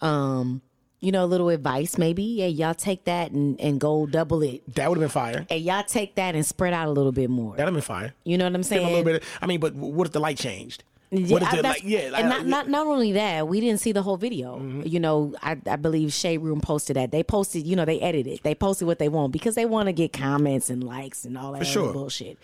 [0.00, 0.62] Um,
[1.00, 2.22] you know, a little advice maybe.
[2.22, 4.62] Yeah, y'all take that and, and go double it.
[4.74, 5.46] That would have been fire.
[5.50, 7.52] And y'all take that and spread out a little bit more.
[7.52, 8.14] That'd have been fire.
[8.24, 8.86] You know what I'm Give saying?
[8.86, 9.22] a little bit.
[9.22, 10.84] Of, I mean, but what if the light changed?
[11.10, 11.82] Yeah, what if I- the like?
[11.84, 14.56] Yeah, like, and not, not not only that, we didn't see the whole video.
[14.56, 14.82] Mm-hmm.
[14.86, 17.12] You know, I, I believe Shade Room posted that.
[17.12, 18.40] They posted, you know, they edited.
[18.42, 21.52] They posted what they want because they want to get comments and likes and all
[21.52, 21.92] that sure.
[21.92, 22.38] bullshit.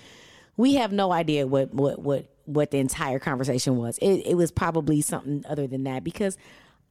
[0.56, 3.98] We have no idea what what what what the entire conversation was.
[3.98, 6.36] It it was probably something other than that because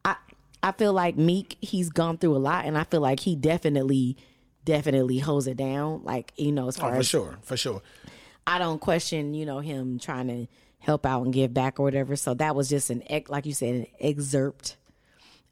[0.03, 0.17] I
[0.63, 4.17] I feel like Meek he's gone through a lot and I feel like he definitely
[4.63, 6.03] definitely holds it down.
[6.03, 7.81] Like you know, as Oh, far for as sure, for sure.
[8.45, 10.47] I don't question, you know, him trying to
[10.79, 12.15] help out and give back or whatever.
[12.15, 14.77] So that was just an like you said, an excerpt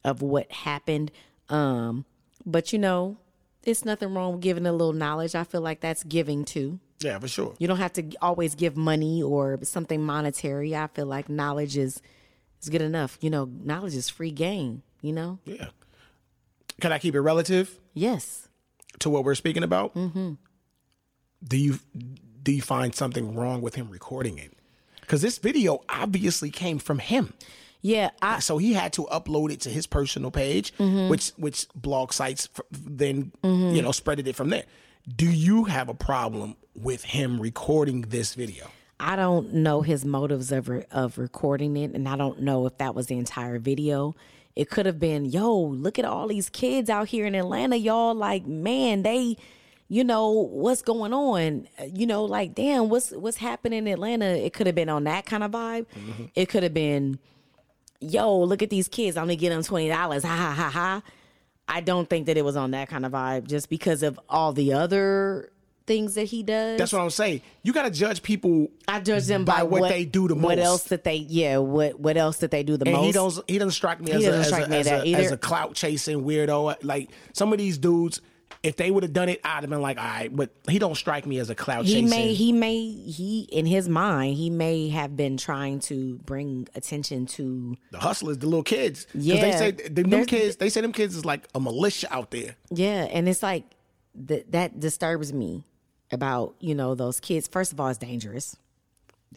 [0.04, 1.12] of what happened.
[1.50, 2.06] Um,
[2.46, 3.18] but you know,
[3.64, 5.36] it's nothing wrong with giving a little knowledge.
[5.36, 6.80] I feel like that's giving too.
[7.02, 7.56] Yeah, for sure.
[7.60, 10.76] You don't have to always give money or something monetary.
[10.76, 12.02] I feel like knowledge is
[12.62, 13.18] is good enough.
[13.22, 14.84] You know, knowledge is free game.
[15.02, 15.68] You know, Yeah.
[16.82, 18.48] Can I keep it relative yes.
[19.00, 19.94] to what we're speaking about?
[19.96, 20.34] Mm-hmm.
[21.44, 21.80] Do you
[22.44, 24.54] do you find something wrong with him recording it?
[25.02, 27.34] Because this video obviously came from him,
[27.82, 32.14] Yeah, I so he had to upload it to his personal page, which which blog
[32.14, 34.66] sites f- then you know spreaded it from there.
[35.16, 38.70] Do you have a problem with him recording this video?
[39.00, 42.78] I don't know his motives of re- of recording it, and I don't know if
[42.80, 44.14] that was the entire video.
[44.60, 48.14] It could have been, yo, look at all these kids out here in Atlanta, y'all.
[48.14, 49.38] Like, man, they,
[49.88, 51.66] you know, what's going on?
[51.86, 54.26] You know, like, damn, what's what's happening in Atlanta?
[54.26, 55.86] It could have been on that kind of vibe.
[55.98, 56.26] Mm-hmm.
[56.36, 57.20] It could have been,
[58.02, 59.16] yo, look at these kids.
[59.16, 60.24] I'm gonna get them twenty dollars.
[60.26, 61.04] Ha ha ha ha.
[61.70, 64.52] I don't think that it was on that kind of vibe, just because of all
[64.52, 65.54] the other
[65.90, 66.78] things that he does.
[66.78, 67.42] That's what I'm saying.
[67.64, 70.42] You got to judge people I judge them by by, what they do the What
[70.42, 70.58] most.
[70.58, 73.06] What else that they yeah, what what else that they do the And most.
[73.08, 73.50] he doesn't.
[73.50, 75.32] He doesn't strike me He as a, doesn't as, strike a, me as, a, as
[75.34, 76.78] a clout chasing weirdo.
[76.84, 78.22] Like some of these dudes,
[78.62, 80.36] if they would have done it, I'd have been like, all right.
[80.36, 82.10] But he don't strike me as a clout he chasing.
[82.10, 87.26] may he may he in his mind he may have been trying to bring attention
[87.28, 89.06] to the hustlers, the little kids.
[89.14, 90.56] 'Cause they say the them There's- kids.
[90.58, 92.56] They say them kids is like a militia out there.
[92.70, 93.64] yeah, and it's like
[94.16, 95.64] that that disturbs me
[96.12, 97.48] about you know those kids.
[97.48, 98.56] First of all, it's dangerous.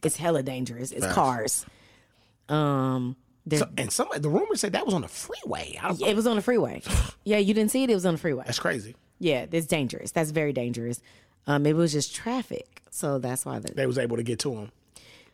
[0.02, 0.90] It's hella dangerous.
[0.90, 1.14] It's Facts.
[1.14, 1.66] cars.
[2.48, 3.16] Um,
[3.50, 5.78] So, and some the rumors say that was on the freeway.
[6.06, 6.82] It was on the freeway.
[7.24, 7.90] yeah, you didn't see it.
[7.90, 8.44] It was on the freeway.
[8.46, 8.94] That's crazy.
[9.18, 10.12] Yeah, it's dangerous.
[10.12, 11.00] That's very dangerous.
[11.46, 13.58] Um, it was just traffic, so that's why.
[13.58, 14.72] The, They was able to get to him.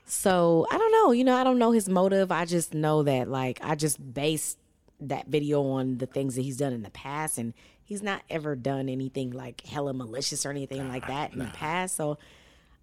[0.07, 1.13] so I don't know.
[1.13, 2.31] You know, I don't know his motive.
[2.33, 4.59] I just know that, like, I just based
[5.01, 7.53] that video on the things that he's done in the past, and
[7.89, 11.97] he's not ever done anything like hella malicious or anything like that in the past.
[11.97, 12.19] So,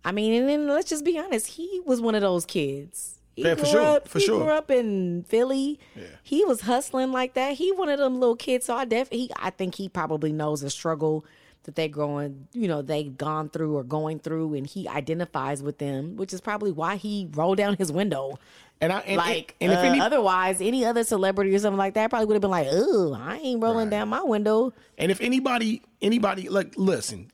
[0.03, 1.45] I mean, and then let's just be honest.
[1.47, 3.19] He was one of those kids.
[3.35, 4.39] He Yeah, for grew sure, Up, for he sure.
[4.39, 5.79] grew up in Philly.
[5.95, 6.03] Yeah.
[6.23, 7.53] He was hustling like that.
[7.53, 8.65] He one of them little kids.
[8.65, 11.23] So I definitely, I think he probably knows the struggle
[11.65, 15.77] that they're going, you know, they've gone through or going through, and he identifies with
[15.77, 18.39] them, which is probably why he rolled down his window.
[18.81, 21.93] And I and, Like, and if uh, any otherwise, any other celebrity or something like
[21.93, 25.21] that probably would have been like, "Oh, I ain't rolling down my window." And if
[25.21, 27.31] anybody, anybody, like, listen,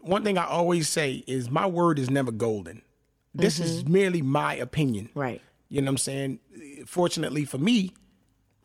[0.00, 2.82] one thing I always say is my word is never golden.
[3.34, 5.06] This is merely my opinion.
[5.06, 5.18] Mm-hmm.
[5.18, 5.42] Right.
[5.68, 6.38] You know what I'm saying?
[6.86, 7.92] Fortunately for me,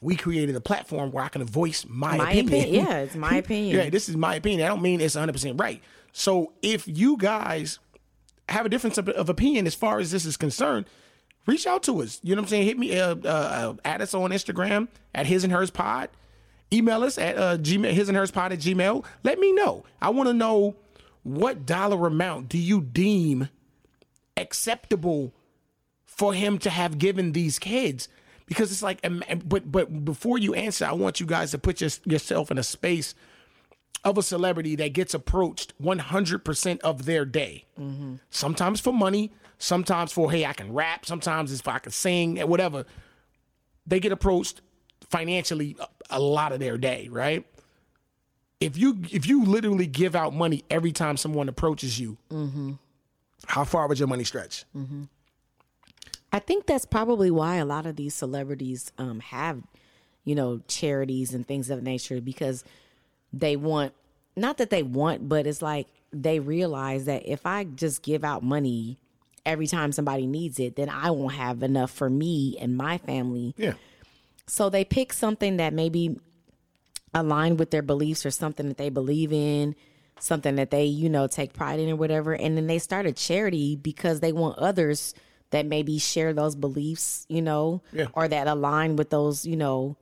[0.02, 2.48] we created a platform where I can voice my, My opinion.
[2.48, 3.76] opinion, yeah, it's my opinion.
[3.78, 4.66] yeah, this is my opinion.
[4.66, 5.82] I don't mean it's 100% right.
[6.14, 7.80] So if you guys
[8.48, 10.86] have a difference of, of opinion as far as this is concerned,
[11.46, 12.20] reach out to us.
[12.24, 12.66] You know what I'm saying?
[12.66, 16.10] Hit me, uh, uh, uh, add us on Instagram at his and hers pod.
[16.72, 19.04] Email us at uh, gmail, his and hers pod at gmail.
[19.24, 19.84] Let me know.
[20.02, 20.76] I want to know
[21.24, 23.50] what dollar amount do you deem
[24.38, 25.34] acceptable
[26.06, 28.08] for him to have given these kids?
[28.50, 29.00] Because it's like,
[29.46, 32.64] but but before you answer, I want you guys to put your, yourself in a
[32.64, 33.14] space
[34.04, 37.66] of a celebrity that gets approached 100% of their day.
[37.80, 38.16] Mm-hmm.
[38.30, 42.38] Sometimes for money, sometimes for, hey, I can rap, sometimes it's for I can sing,
[42.38, 42.86] whatever.
[43.86, 44.62] They get approached
[45.10, 45.88] financially a,
[46.18, 47.46] a lot of their day, right?
[48.60, 52.74] If you if you literally give out money every time someone approaches you, mm-hmm.
[53.46, 54.66] how far would your money stretch?
[54.76, 55.04] Mm-hmm.
[56.32, 59.62] I think that's probably why a lot of these celebrities um, have,
[60.24, 62.64] you know, charities and things of nature because
[63.34, 63.94] they want,
[64.36, 68.44] not that they want, but it's like they realize that if I just give out
[68.44, 69.00] money
[69.46, 73.56] every time somebody needs it, then I won't have enough for me and my family.
[73.58, 73.74] Yeah.
[74.48, 76.20] So they pick something that maybe
[77.14, 79.76] aligned with their beliefs or something that they believe in,
[80.20, 82.34] something that they, you know, take pride in or whatever.
[82.34, 85.14] And then they start a charity because they want others
[85.52, 88.08] that maybe share those beliefs, you know, Yeah.
[88.14, 89.96] or that align with those, you know,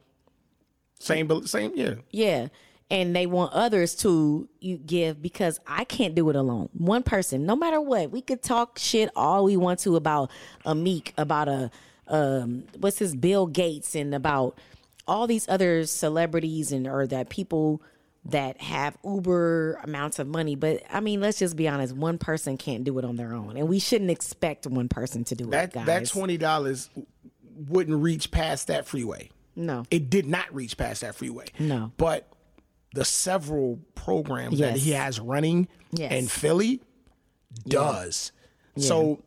[1.00, 1.95] Same, same, yeah.
[2.12, 2.48] yeah.
[2.89, 6.70] And they want others to you give because I can't do it alone.
[6.74, 10.32] One person, no matter what, we could talk shit all we want to about
[10.66, 11.70] a Meek, about a
[12.08, 14.58] um what's his Bill Gates and about
[15.06, 17.82] all these other celebrities and or that people
[18.32, 20.55] that have uber amounts of money.
[20.55, 23.57] But I mean, let's just be honest, one person can't do it on their own.
[23.57, 25.86] And we shouldn't expect one person to do That it, guys.
[25.86, 26.89] that twenty dollars
[27.69, 29.30] wouldn't reach past that freeway.
[29.55, 29.84] no.
[29.89, 31.45] It did not reach past that freeway.
[31.57, 31.91] No.
[31.97, 32.30] But
[32.93, 36.11] the several programs that he has running Yes.
[36.11, 36.82] in Philly
[37.67, 38.32] does.
[38.78, 39.23] So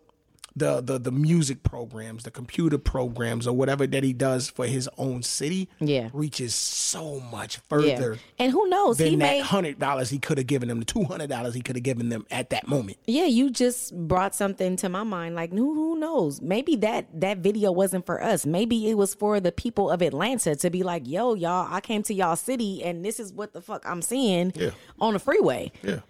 [0.61, 4.89] the, the the music programs, the computer programs, or whatever that he does for his
[4.99, 6.09] own city, Yeah.
[6.13, 7.61] reaches so much Yeah.
[7.69, 8.99] further And who knows?
[8.99, 11.55] than he that may hundred dollars he could have given them, the two hundred dollars
[11.55, 12.99] he could have given them at that moment.
[13.07, 15.35] Yeah, you just brought something to my mind.
[15.35, 16.41] Like, who who knows?
[16.41, 18.47] Maybe that that video wasn't for us.
[18.47, 22.03] Maybe it was for the people of Atlanta to be like, "Yo, y'all, I came
[22.05, 24.71] to y'all city, and this is what the fuck I'm seeing Yeah.
[25.01, 26.01] on the freeway." Yeah.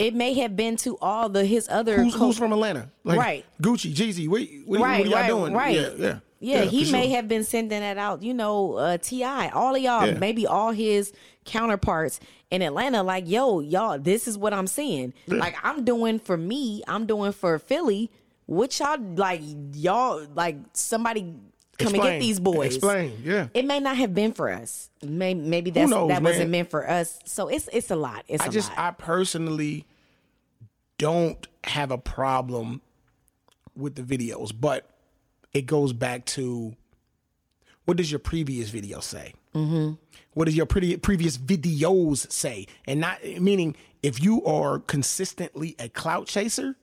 [0.00, 2.90] It may have been to all the his other Who's, co- who's from Atlanta?
[3.04, 3.44] Like Right.
[3.62, 5.52] Gucci, Jeezy, what, what, right, what are y'all right, doing?
[5.52, 5.74] right.
[5.76, 6.18] Yeah, yeah.
[6.42, 7.16] Yeah, he may sure.
[7.16, 10.14] have been sending that out, you know, uh, T.I., all of y'all, Yeah.
[10.18, 11.12] maybe all his
[11.44, 12.18] counterparts
[12.50, 15.12] in Atlanta, like, yo, y'all, this is what I'm seeing.
[15.26, 18.10] Like, I'm doing for me, I'm doing for Philly.
[18.46, 19.42] What y'all like?
[19.74, 21.34] Y'all like somebody
[21.78, 22.76] come and get these boys.
[22.76, 23.48] Explain, yeah.
[23.54, 24.88] It may not have been for us.
[25.02, 27.18] Maybe maybe that's knows, that wasn't meant for us.
[27.26, 28.24] So it's it's a lot.
[28.26, 28.78] It's I a just lot.
[28.78, 29.86] I personally
[31.00, 32.82] don't have a problem
[33.74, 34.86] with the videos, but
[35.54, 36.76] it goes back to
[37.86, 39.32] what does your previous video say?
[39.54, 39.94] Mm-hmm.
[40.34, 42.66] What does your pretty previous videos say?
[42.86, 46.76] And not meaning if you are consistently a clout chaser,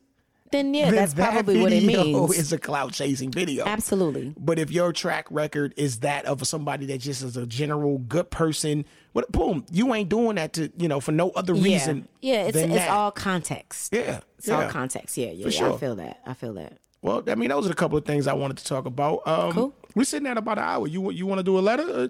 [0.52, 2.38] then yeah, then that's that probably what it means.
[2.38, 3.66] Is a clout chasing video.
[3.66, 4.34] Absolutely.
[4.38, 8.30] But if your track record is that of somebody that just is a general good
[8.30, 12.08] person, what boom, you ain't doing that to you know for no other reason.
[12.22, 12.48] Yeah, yeah.
[12.48, 13.94] It's it's all context.
[13.94, 14.64] Yeah, It's yeah.
[14.64, 15.18] all context.
[15.18, 15.44] Yeah, yeah.
[15.46, 15.74] For yeah, sure.
[15.74, 16.22] I feel that.
[16.26, 16.78] I feel that.
[17.02, 19.22] Well, I mean, those are a couple of things I wanted to talk about.
[19.28, 19.76] Um, Cool.
[19.96, 20.88] We're sitting at about an hour.
[20.88, 21.84] You you want to do a letter?
[21.84, 22.08] Uh,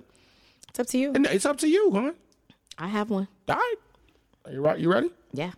[0.70, 1.12] It's up to you.
[1.16, 2.12] it's up to you, huh?
[2.78, 3.28] I have one.
[3.50, 3.76] All right.
[4.46, 4.80] Are you right?
[4.80, 5.10] You ready?
[5.34, 5.52] Yeah.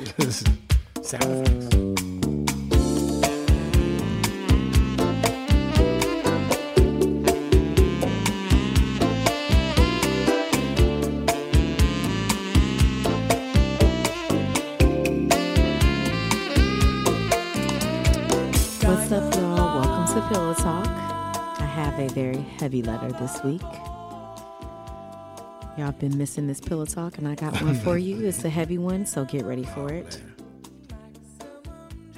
[19.00, 19.80] What's up, y'all?
[19.80, 20.86] Welcome to Pillow Talk.
[20.86, 23.60] I have a very heavy letter this week.
[25.80, 28.20] Y'all been missing this Pillow Talk, and I got one for you.
[28.28, 30.20] It's a heavy one, so get ready for it.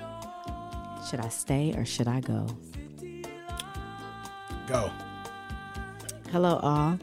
[0.00, 2.48] Oh, should I stay or should I go?
[4.66, 4.90] Go.
[6.32, 6.98] Hello, all.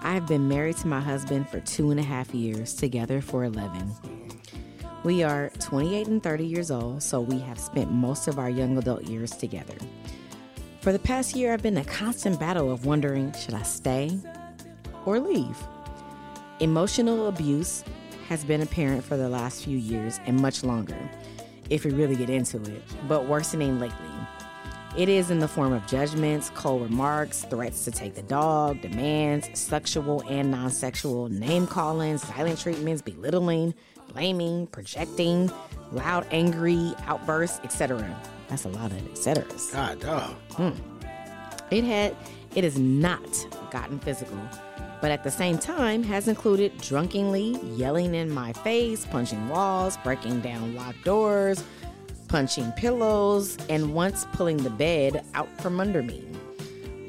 [0.00, 3.44] I have been married to my husband for two and a half years, together for
[3.44, 3.94] 11.
[5.04, 8.78] We are 28 and 30 years old, so we have spent most of our young
[8.78, 9.76] adult years together.
[10.80, 14.18] For the past year, I've been a constant battle of wondering should I stay
[15.04, 15.58] or leave?
[16.60, 17.84] Emotional abuse
[18.28, 20.96] has been apparent for the last few years and much longer,
[21.70, 24.08] if we really get into it, but worsening lately.
[24.96, 29.48] It is in the form of judgments, cold remarks, threats to take the dog, demands,
[29.58, 33.72] sexual and non sexual, name calling, silent treatments, belittling,
[34.12, 35.50] blaming, projecting,
[35.92, 38.14] loud, angry outbursts, etc.
[38.48, 39.46] That's a lot of etc.
[39.72, 40.34] God, dog.
[40.52, 40.70] Hmm.
[41.70, 42.14] It had
[42.54, 44.38] it has not gotten physical.
[45.02, 50.40] But at the same time has included drunkenly yelling in my face, punching walls, breaking
[50.40, 51.62] down locked doors,
[52.28, 56.24] punching pillows, and once pulling the bed out from under me.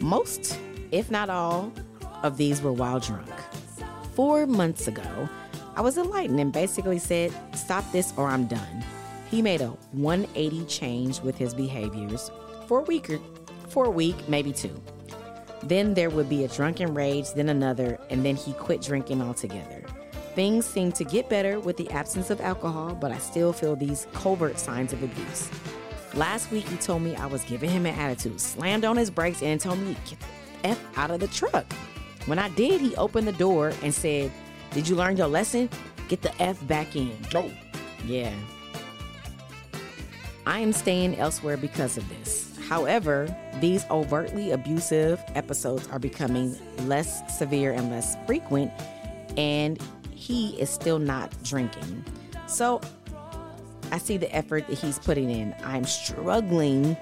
[0.02, 0.60] Most,
[0.92, 1.72] if not all,
[2.24, 3.30] of these were while drunk.
[4.16, 5.30] Four months ago,
[5.76, 8.84] I was enlightened and basically said, Stop this or I'm done.
[9.30, 12.32] He made a 180 change with his behaviors
[12.68, 13.20] for a week or
[13.70, 14.82] for a week, maybe two.
[15.64, 19.84] Then there would be a drunken rage, then another, and then he quit drinking altogether.
[20.36, 24.08] Things seem to get better with the absence of alcohol, but I still feel these
[24.14, 25.50] covert signs of abuse.
[26.16, 29.42] Last week, he told me I was giving him an attitude, slammed on his brakes,
[29.42, 31.66] and told me to get the F out of the truck.
[32.26, 34.32] When I did, he opened the door and said,
[34.72, 35.70] Did you learn your lesson?
[36.08, 37.16] Get the F back in.
[37.34, 37.50] No.
[38.06, 38.34] Yeah.
[40.46, 42.53] I am staying elsewhere because of this.
[42.68, 46.58] However, these overtly abusive episodes are becoming
[46.88, 48.72] less severe and less frequent,
[49.38, 49.80] and
[50.12, 52.06] he is still not drinking.
[52.48, 52.82] So
[53.92, 55.56] I see the effort that he's putting in.
[55.64, 56.98] I'm struggling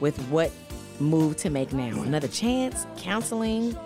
[0.00, 0.50] with what
[1.00, 2.02] move to make now.
[2.02, 3.76] Another chance, counseling,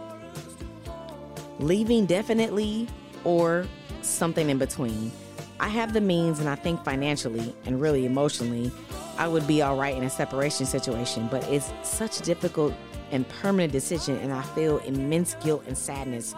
[1.59, 2.89] leaving definitely,
[3.25, 3.67] or
[4.01, 5.13] something in between.
[5.61, 8.73] I have the means, and I think financially and really emotionally,
[9.19, 12.75] I would be all right in a separation situation, but it's such a difficult
[13.11, 16.35] and permanent decision, and I feel immense guilt and sadness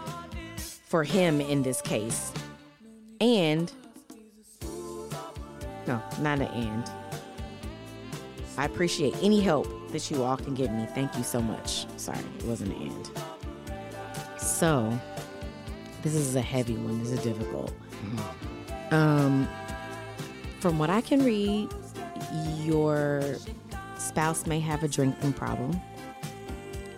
[0.56, 2.32] for him in this case.
[3.20, 3.72] And,
[5.86, 6.90] no, not an and.
[8.56, 10.86] I appreciate any help that you all can give me.
[10.94, 11.86] Thank you so much.
[11.98, 13.10] Sorry, it wasn't an and.
[14.40, 14.96] So,
[16.02, 16.98] this is a heavy one.
[17.00, 17.72] This is difficult.
[18.90, 19.48] Um,
[20.60, 21.68] from what I can read,
[22.60, 23.36] your
[23.98, 25.80] spouse may have a drinking problem.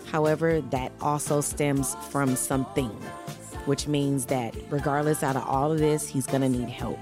[0.07, 2.91] However, that also stems from something,
[3.67, 6.99] which means that regardless out of all of this, he's gonna need help.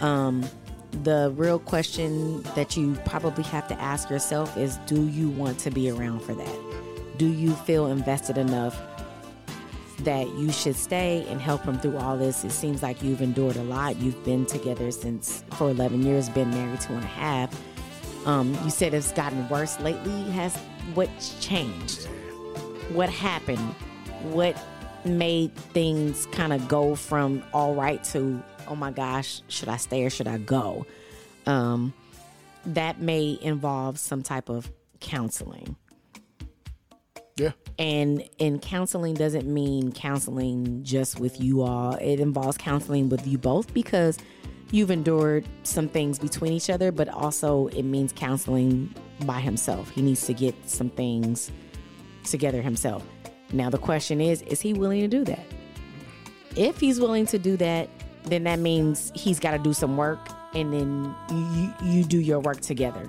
[0.00, 0.44] Um,
[1.04, 5.70] the real question that you probably have to ask yourself is do you want to
[5.70, 6.58] be around for that?
[7.18, 8.80] Do you feel invested enough
[10.00, 12.44] that you should stay and help him through all this.
[12.44, 13.96] It seems like you've endured a lot.
[13.96, 17.54] You've been together since for 11 years, been married two and a half.
[18.26, 20.22] Um, you said it's gotten worse lately.
[20.32, 20.56] Has
[20.94, 22.06] what's changed?
[22.92, 23.74] What happened?
[24.22, 24.56] What
[25.04, 30.04] made things kind of go from all right to oh my gosh, should I stay
[30.04, 30.86] or should I go?
[31.46, 31.94] Um,
[32.66, 34.70] that may involve some type of
[35.00, 35.76] counseling.
[37.38, 37.52] Yeah.
[37.78, 41.94] And in counseling doesn't mean counseling just with you all.
[41.94, 44.18] It involves counseling with you both because
[44.72, 48.92] you've endured some things between each other, but also it means counseling
[49.24, 49.88] by himself.
[49.90, 51.52] He needs to get some things
[52.24, 53.04] together himself.
[53.52, 55.44] Now the question is, is he willing to do that?
[56.56, 57.88] If he's willing to do that,
[58.24, 60.18] then that means he's got to do some work
[60.54, 63.08] and then you, you do your work together.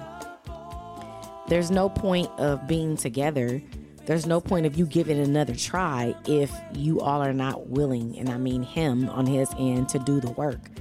[1.47, 3.61] There's no point of being together
[4.09, 8.27] there's no point of you giving another try if you all are not willing, and
[8.27, 10.71] I mean him on his end, to do the work.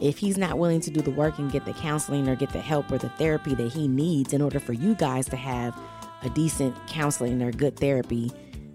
[0.00, 2.60] If he's not willing to do the work and get the counseling or get the
[2.62, 5.78] help or the therapy that he needs in order for you guys to have
[6.22, 8.32] a decent counseling or good therapy,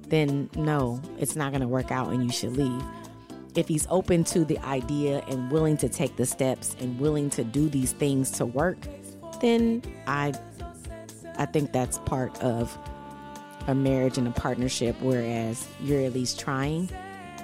[0.09, 2.83] then no, it's not going to work out and you should leave.
[3.55, 7.43] If he's open to the idea and willing to take the steps and willing to
[7.43, 8.77] do these things to work,
[9.41, 10.35] then I
[11.39, 12.77] I think that's part of
[13.67, 16.89] a marriage and a partnership, whereas you're at least trying.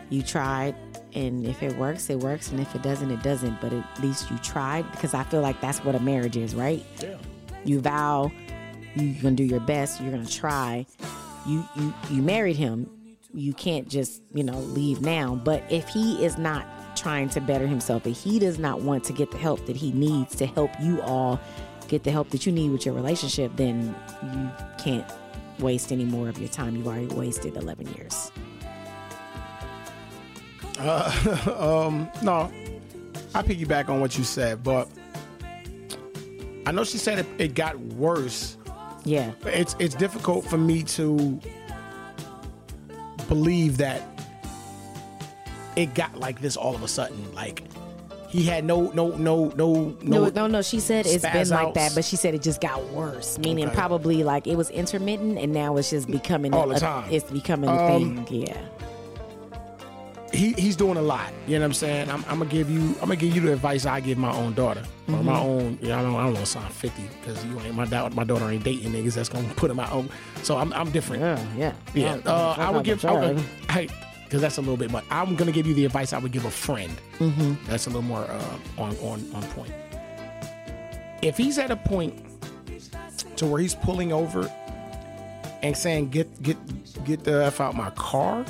[0.09, 0.75] You tried,
[1.13, 3.61] and if it works, it works, and if it doesn't, it doesn't.
[3.61, 6.85] But at least you tried because I feel like that's what a marriage is, right?
[7.01, 7.17] Yeah.
[7.63, 8.31] You vow
[8.95, 10.01] you're gonna do your best.
[10.01, 10.85] You're gonna try.
[11.45, 12.89] You you you married him.
[13.33, 15.35] You can't just you know leave now.
[15.35, 16.65] But if he is not
[16.95, 19.91] trying to better himself, if he does not want to get the help that he
[19.91, 21.39] needs to help you all
[21.87, 24.51] get the help that you need with your relationship, then you
[24.83, 25.09] can't
[25.61, 26.75] waste any more of your time.
[26.75, 28.31] You've already wasted 11 years.
[30.79, 32.51] Uh, um, no,
[33.33, 34.89] I piggyback on what you said, but
[36.65, 38.57] I know she said it, it got worse.
[39.03, 39.31] Yeah.
[39.45, 41.39] It's it's difficult for me to
[43.27, 44.01] believe that
[45.75, 47.33] it got like this all of a sudden.
[47.33, 47.63] Like
[48.31, 50.61] he had no no no no No, no, no.
[50.61, 53.37] She said it's been spaz like that, but she said it just got worse.
[53.37, 53.75] Meaning Okay.
[53.75, 57.09] probably like it was intermittent, and now it's just becoming All the a- time.
[57.11, 58.41] It's becoming a Um, thing.
[58.43, 58.57] Yeah.
[60.33, 61.33] he he's doing a lot.
[61.45, 62.09] You know what I'm saying?
[62.09, 64.53] I'm, I'm gonna give you I'm gonna give you the advice I give my own
[64.53, 65.77] daughter or my own.
[65.81, 68.15] You know, I don't I don't want to sound 50 because you ain't my daughter.
[68.15, 70.09] My daughter ain't dating niggas that's gonna put in my own.
[70.43, 71.21] So I'm I'm different.
[71.21, 71.45] Yeah.
[71.57, 71.73] Yeah.
[71.93, 73.03] Yeah, uh, I would give.
[73.03, 73.89] I would, hey,
[74.31, 75.03] because that's a little bit much.
[75.11, 76.97] I'm gonna give you the advice I would give a friend.
[77.19, 77.55] Mm-hmm.
[77.69, 79.73] That's a little more uh, on on on point.
[81.21, 82.25] If he's at a point
[83.35, 84.49] to where he's pulling over
[85.61, 86.57] and saying get get
[87.03, 88.45] get the f out my car,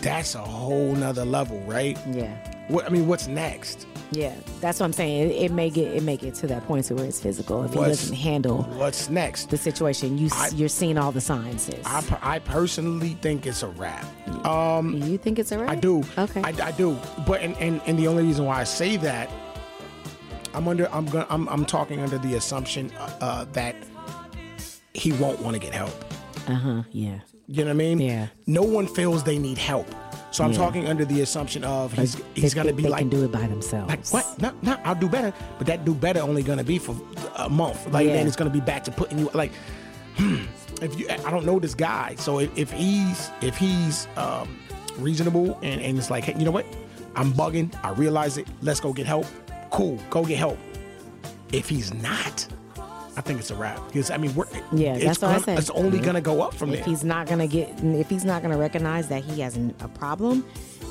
[0.00, 1.96] that's a whole nother level, right?
[2.10, 2.34] Yeah.
[2.66, 3.86] What I mean, what's next?
[4.10, 5.30] Yeah, that's what I'm saying.
[5.30, 7.72] It, it may get it may get to that point to where it's physical if
[7.74, 9.50] he doesn't handle What's next?
[9.50, 10.16] the situation.
[10.16, 11.62] You I- you're seeing all the signs.
[11.62, 11.84] Sis.
[11.84, 14.06] I, I personally think it's a wrap.
[14.26, 15.68] you think it's alright?
[15.68, 16.02] I do.
[16.16, 16.40] Okay.
[16.42, 16.96] I, I do.
[17.26, 19.30] But and, and and the only reason why I say that,
[20.54, 20.88] I'm under.
[20.92, 21.26] I'm gonna.
[21.28, 23.76] I'm, I'm talking under the assumption uh, uh, that
[24.94, 25.92] he won't want to get help.
[26.48, 26.82] uh huh.
[26.92, 27.18] Yeah.
[27.46, 27.98] You know what I mean?
[28.00, 28.28] Yeah.
[28.46, 29.86] No one feels they need help.
[30.30, 30.58] So I'm Yeah.
[30.58, 33.32] talking under the assumption of he's he's gonna think be they like can do it
[33.32, 33.88] by themselves.
[33.88, 34.40] like what?
[34.40, 35.32] No, no, I'll do better.
[35.58, 36.94] But that do better only gonna be for
[37.36, 37.90] a month.
[37.92, 38.12] Like Yeah.
[38.14, 39.52] then it's gonna be back to putting you like.
[40.16, 40.36] hmm,
[40.82, 44.48] If you, I don't know this guy, so if, if he's if he's um,
[44.98, 46.66] reasonable and, and it's like, hey, you know what,
[47.16, 47.72] I'm bugging.
[47.82, 48.46] I realize it.
[48.62, 49.26] Let's go get help.
[49.70, 50.58] Cool, go get help.
[51.52, 52.46] If he's not,
[53.18, 53.84] I think it's a wrap.
[53.88, 55.58] Because I mean, we're Yeah, it's that's what I gonna- said.
[55.58, 56.80] It's only gonna go up from if there.
[56.82, 60.44] If he's not gonna get if he's not gonna recognize that he has a problem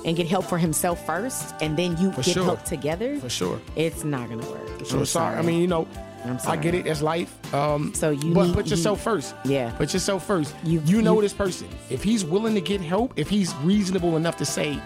[0.06, 2.44] and get help for himself first and then you For get sure.
[2.44, 3.62] help together For sure.
[3.78, 5.38] it's not gonna work So I'm sorry.
[5.38, 5.88] I mean, you know,
[6.26, 6.86] I'm I get it.
[6.86, 7.32] It's life.
[7.54, 9.34] Um, So you but need- put yourself you- first.
[9.46, 9.70] Yeah.
[9.72, 10.54] Put yourself first.
[10.66, 11.68] You- You, know you- this person.
[11.90, 14.78] If he's willing to get help, if he's reasonable enough to say,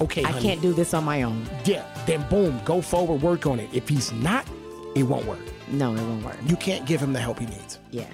[0.00, 3.46] "Okay, I honey, can't do this on my own Yeah, then boom, go forward, work
[3.46, 3.68] on it.
[3.74, 4.46] If he's not,
[4.94, 5.40] it won't work.
[5.68, 7.78] no it won't work You can't give him the help he needs.
[7.90, 8.06] yeah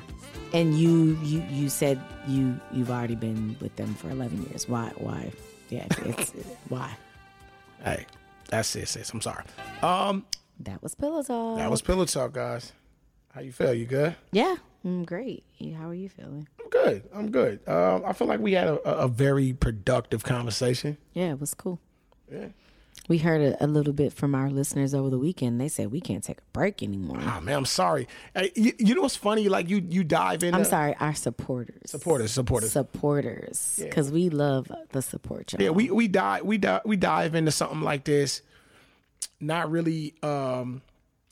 [0.55, 4.91] and you you you said you you've already been with them for 11 years why
[4.97, 5.31] why
[5.69, 6.33] yeah it's
[6.69, 6.91] why
[7.85, 8.07] Hey,
[8.49, 9.09] that's it, sis.
[9.13, 9.45] I'm sorry.
[9.83, 10.27] Um,
[10.61, 12.73] that was pillow talk that was pillow talk, guys.
[13.33, 13.73] How you feel?
[13.75, 14.17] You good?
[14.33, 15.45] yeah mm, great
[15.77, 17.03] how are you feeling I'm good.
[17.15, 17.61] I'm good.
[17.69, 20.97] Um, I feel like we had a a very productive conversation.
[21.13, 21.79] yeah it was cool
[22.33, 22.49] Yeah.
[23.09, 26.01] We heard a, a little bit from our listeners over the weekend they said we
[26.01, 28.07] can't take a break anymore Oh man, I'm sorry.
[28.35, 29.49] Hey, you, you know what's funny?
[29.49, 30.55] Like you, you dive in.
[30.55, 31.91] I'm sorry, our supporters.
[31.91, 32.71] Supporters, supporters.
[32.73, 33.81] Supporters.
[33.83, 35.63] Because we love the support, y'all.
[35.63, 38.43] Yeah, we we dive we dive we dive into something like this,
[39.41, 40.83] not really um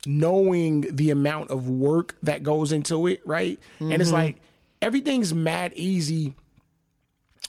[0.05, 3.59] knowing the amount of work that goes into it, right?
[3.79, 4.01] And Mm-hmm.
[4.01, 4.37] it's like
[4.81, 6.33] everything's mad easy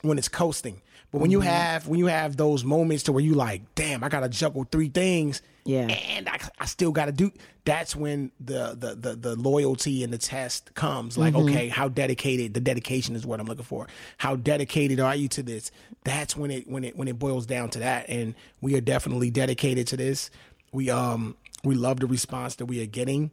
[0.03, 0.81] when it's coasting.
[1.11, 1.49] But when you Mm-hmm.
[1.49, 4.89] have when you have those moments to where you like, damn, I gotta juggle three
[4.91, 5.89] things, Yeah.
[5.89, 7.33] and I, I still gotta do.
[7.65, 11.17] That's when the the the, the loyalty and the test comes.
[11.17, 11.49] Like, Mm-hmm.
[11.49, 12.53] okay, how dedicated?
[12.53, 13.87] The dedication is what I'm looking for.
[14.19, 15.71] How dedicated are you to this?
[16.05, 18.09] That's when it when it when it boils down to that.
[18.11, 20.31] And we are definitely dedicated to this.
[20.73, 23.31] We um we love the response that we are getting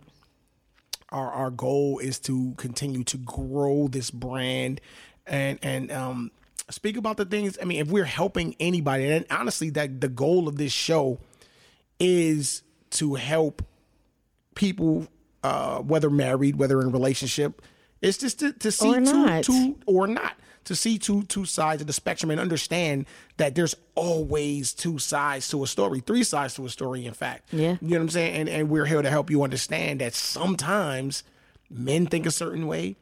[1.10, 4.80] our our goal is to continue to grow this brand
[5.28, 6.32] and and um
[6.70, 10.48] speak about the things i mean if we're helping anybody and honestly that the goal
[10.48, 11.20] of this show
[12.00, 13.62] is to help
[14.56, 15.08] people
[15.44, 17.62] uh whether married whether in relationship
[18.02, 20.34] it's just to, to see Or two, two or not
[20.66, 23.06] to see two two sides of the spectrum and understand
[23.38, 27.54] that there's always two sides to a story three sides to a story in fact
[27.54, 27.78] Yeah.
[27.82, 28.36] you know what I'm saying?
[28.36, 31.24] And and we're here to help you understand that sometimes
[31.70, 32.96] men think a certain way,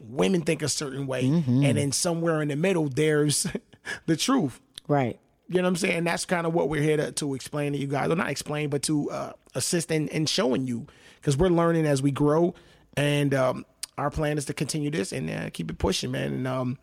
[0.00, 1.64] women think a certain way, Mm-hmm.
[1.64, 3.46] and then somewhere in the middle there's
[4.06, 4.60] the truth.
[4.88, 5.18] right.
[5.48, 6.04] You know what I'm saying?
[6.04, 8.06] That's kind of what we're here to, to explain to you guys.
[8.06, 12.00] Well, not explain, but to uh, assist in, in showing you because we're learning as
[12.00, 12.54] we grow.
[12.96, 13.66] And um,
[13.98, 16.32] our plan is to continue this and uh, keep it pushing, man.
[16.34, 16.78] And um,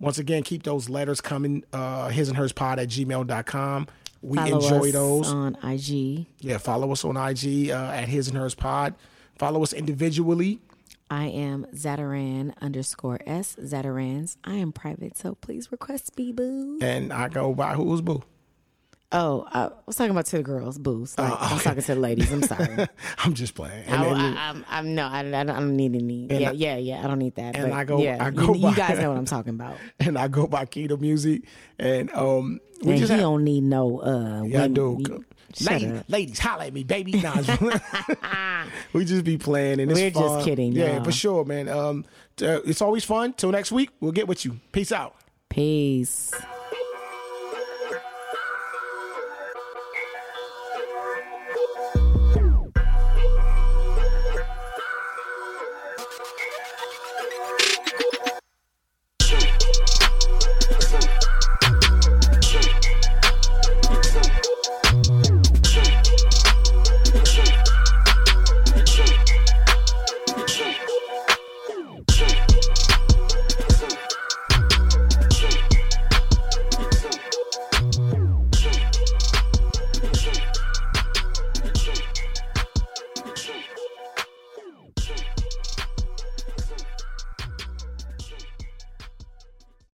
[0.00, 1.62] once again, keep those letters coming.
[1.72, 3.86] Uh, his and hers pod at gmail.com.
[4.22, 5.28] We Follow enjoy those.
[5.28, 6.26] on IG.
[6.40, 8.94] Yeah, follow us on IG uh, at His and Hers Pod.
[9.38, 10.58] Follow us individually.
[11.10, 13.56] I am Zataran underscore S.
[13.60, 14.36] Zatarans.
[14.44, 16.78] I am private, so please request me, boo.
[16.80, 18.22] And I go by Who's Boo.
[19.12, 21.16] Oh, I was talking about to the girls, boos.
[21.16, 22.32] Like, Oh, I was talking to the ladies.
[22.32, 22.86] I'm sorry.
[23.18, 23.84] I'm just playing.
[23.84, 26.26] And, I, then- I, I'm, I'm no, I, I, don't, need any.
[26.30, 27.04] Yeah, I- yeah, yeah.
[27.04, 27.54] I don't need that.
[27.54, 29.76] and I go- yeah, I go you, by- guys know what I'm talking about.
[30.00, 31.42] and I go by Keto Music.
[31.78, 34.00] And um, we And just he have, don't need no.
[34.00, 35.00] Uh, yeah, I do.
[35.60, 37.12] Ladies, ladies, holla at me, baby.
[37.20, 37.34] Nah,
[38.92, 41.04] we just be playing, and it's We're just kidding, Yeah, y'all.
[41.04, 41.68] for sure, man.
[41.68, 42.04] Um,
[42.42, 43.32] uh, it's always fun.
[43.34, 44.58] Till next week, we'll get with you.
[44.72, 45.14] Peace out.
[45.48, 46.32] Peace.